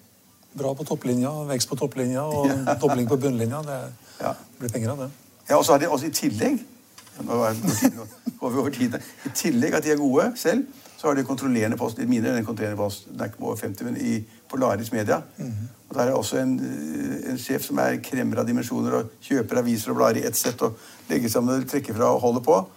Bra 0.57 0.71
på 0.73 0.87
topplinja, 0.87 1.33
vekst 1.51 1.69
på 1.69 1.77
topplinja 1.77 2.23
og 2.23 2.49
dobling 2.81 3.09
på 3.09 3.19
bunnlinja. 3.21 3.61
Det 3.67 3.81
ja. 4.23 4.33
blir 4.61 4.73
penger 4.73 4.95
av 4.95 5.05
det. 5.05 5.11
Ja, 5.47 5.59
og 5.59 5.67
så 5.67 5.75
er 5.75 5.83
de 5.83 5.91
også 5.91 6.09
i 6.09 6.15
tillegg 6.15 6.65
nå 7.25 7.37
går 8.39 8.49
vi 8.49 8.57
over 8.57 8.69
tiden. 8.69 9.01
I 9.25 9.29
tillegg 9.35 9.73
at 9.73 9.83
de 9.83 9.91
er 9.91 9.97
gode 9.97 10.31
selv, 10.35 10.65
så 10.97 11.07
har 11.07 11.15
de 11.15 11.23
kontrollerende 11.23 11.77
post 11.77 11.99
litt 12.01 12.09
mindre 12.09 12.31
enn 12.31 12.41
en 12.41 12.45
kontrollerende 12.45 12.81
post. 12.81 13.05
Den 13.11 13.21
er 13.21 13.29
ikke 13.29 13.41
på 13.41 13.51
over 13.51 13.59
50, 13.61 13.85
men 13.85 13.97
i 14.01 14.15
Polaris 14.49 14.91
Media. 14.91 15.21
Mm 15.37 15.47
-hmm. 15.47 15.67
Og 15.89 15.95
Der 15.95 16.01
er 16.01 16.11
også 16.11 16.37
en, 16.37 16.59
en, 17.29 17.37
sjef 17.37 17.63
som 17.63 17.77
er 17.77 17.99
kremmer 18.03 18.37
av 18.37 18.47
dimensjoner 18.47 18.91
og 18.91 19.09
kjøper 19.21 19.57
aviser 19.57 19.91
og 19.91 19.95
blader 19.95 20.19
i 20.19 20.25
ett 20.27 20.35
sett 20.35 20.61
og 20.61 20.77
legger 21.09 21.29
sammen 21.29 21.61
og 21.61 21.69
trekker 21.69 21.93
fra 21.93 22.13
og 22.13 22.21
holder 22.21 22.39
på. 22.39 22.67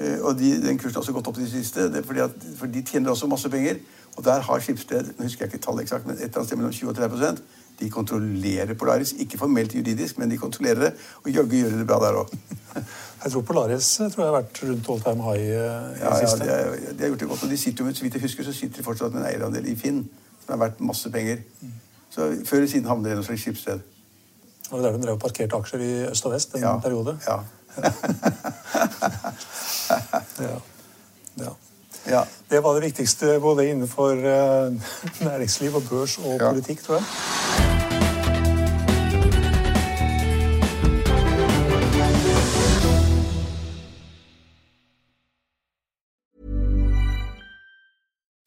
Eh, 0.00 0.18
og 0.20 0.38
de, 0.38 0.62
Den 0.62 0.78
kursen 0.78 0.94
har 0.94 1.00
også 1.00 1.12
gått 1.12 1.26
opp 1.26 1.34
til 1.34 1.44
de 1.44 1.50
siste, 1.50 1.92
det 1.92 2.06
fordi 2.06 2.20
at, 2.20 2.30
for 2.56 2.66
de 2.66 2.82
tjener 2.82 3.10
også 3.10 3.26
masse 3.26 3.48
penger. 3.48 3.76
Og 4.16 4.24
der 4.24 4.40
har 4.40 4.60
Skipsted 4.60 5.04
nå 5.18 5.24
husker 5.24 5.44
jeg 5.44 5.54
ikke 5.54 5.64
tallet 5.64 5.82
eksakt, 5.82 6.06
men 6.06 6.16
et 6.16 6.22
eller 6.22 6.36
annet 6.36 6.46
sted 6.46 6.56
mellom 6.56 6.72
20 6.72 6.88
og 6.88 6.96
30 6.96 7.36
De 7.80 7.88
kontrollerer 7.90 8.74
Polaris. 8.78 9.12
Ikke 9.18 9.38
formelt 9.38 9.74
juridisk, 9.74 10.18
men 10.18 10.30
de 10.30 10.38
kontrollerer 10.38 10.80
det. 10.80 10.92
Og 11.24 11.30
jaggu 11.34 11.56
gjør 11.58 11.70
de 11.74 11.78
det 11.78 11.86
bra 11.90 11.98
der 12.04 12.20
òg. 12.22 12.28
Jeg 13.24 13.32
tror 13.32 13.40
Polaris 13.48 13.86
tror 13.96 14.20
jeg 14.20 14.26
har 14.28 14.34
vært 14.36 14.58
rundt 14.62 14.88
all 14.92 15.00
time 15.00 15.22
high 15.24 15.44
eh, 15.48 15.54
i 15.54 15.94
det 15.94 16.00
Ja, 16.04 16.10
ja, 16.20 16.26
de, 16.36 16.48
er, 16.50 16.92
de 16.92 17.00
har 17.00 17.08
gjort 17.08 17.20
det 17.22 17.28
godt. 17.28 17.42
Og 17.46 17.50
de 17.50 17.56
sitter 17.56 17.84
jo 17.86 17.94
så 17.94 18.02
vidt 18.04 18.14
jeg 18.18 18.22
husker, 18.26 18.44
så 18.44 18.52
sitter 18.52 18.76
de 18.76 18.84
fortsatt 18.84 19.12
med 19.14 19.22
en 19.22 19.28
eierandel 19.30 19.64
i 19.70 19.76
Finn, 19.80 20.02
som 20.44 20.52
er 20.54 20.60
verdt 20.66 20.80
masse 20.84 21.08
penger. 21.14 21.40
Så 22.12 22.26
før 22.44 22.56
eller 22.60 22.68
siden 22.68 22.90
havner 22.90 23.08
de 23.08 23.14
i 23.14 23.18
noe 23.22 23.24
slags 23.24 23.40
skipssted. 23.46 23.80
Det 23.80 24.72
var 24.74 24.84
der 24.84 24.98
de 24.98 25.02
drev 25.06 25.16
og 25.16 25.22
parkerte 25.24 25.56
aksjer 25.56 25.80
i 25.86 25.90
øst 26.10 26.26
og 26.28 26.32
vest 26.36 26.54
en 26.58 26.66
Ja. 26.66 26.74
periode. 26.84 27.16
Ja. 27.26 27.38
Ja. 30.44 30.56
Ja. 31.40 31.50
ja. 32.10 32.24
Det 32.48 32.60
var 32.62 32.74
det 32.74 32.82
viktigste 32.84 33.38
både 33.40 33.66
innenfor 33.70 34.12
eh, 34.12 34.72
næringsliv 35.24 35.74
og 35.80 35.82
børs 35.90 36.18
og 36.18 36.38
politikk, 36.40 36.82
tror 36.84 36.94
jeg. 37.00 37.04
Bye. 37.56 37.93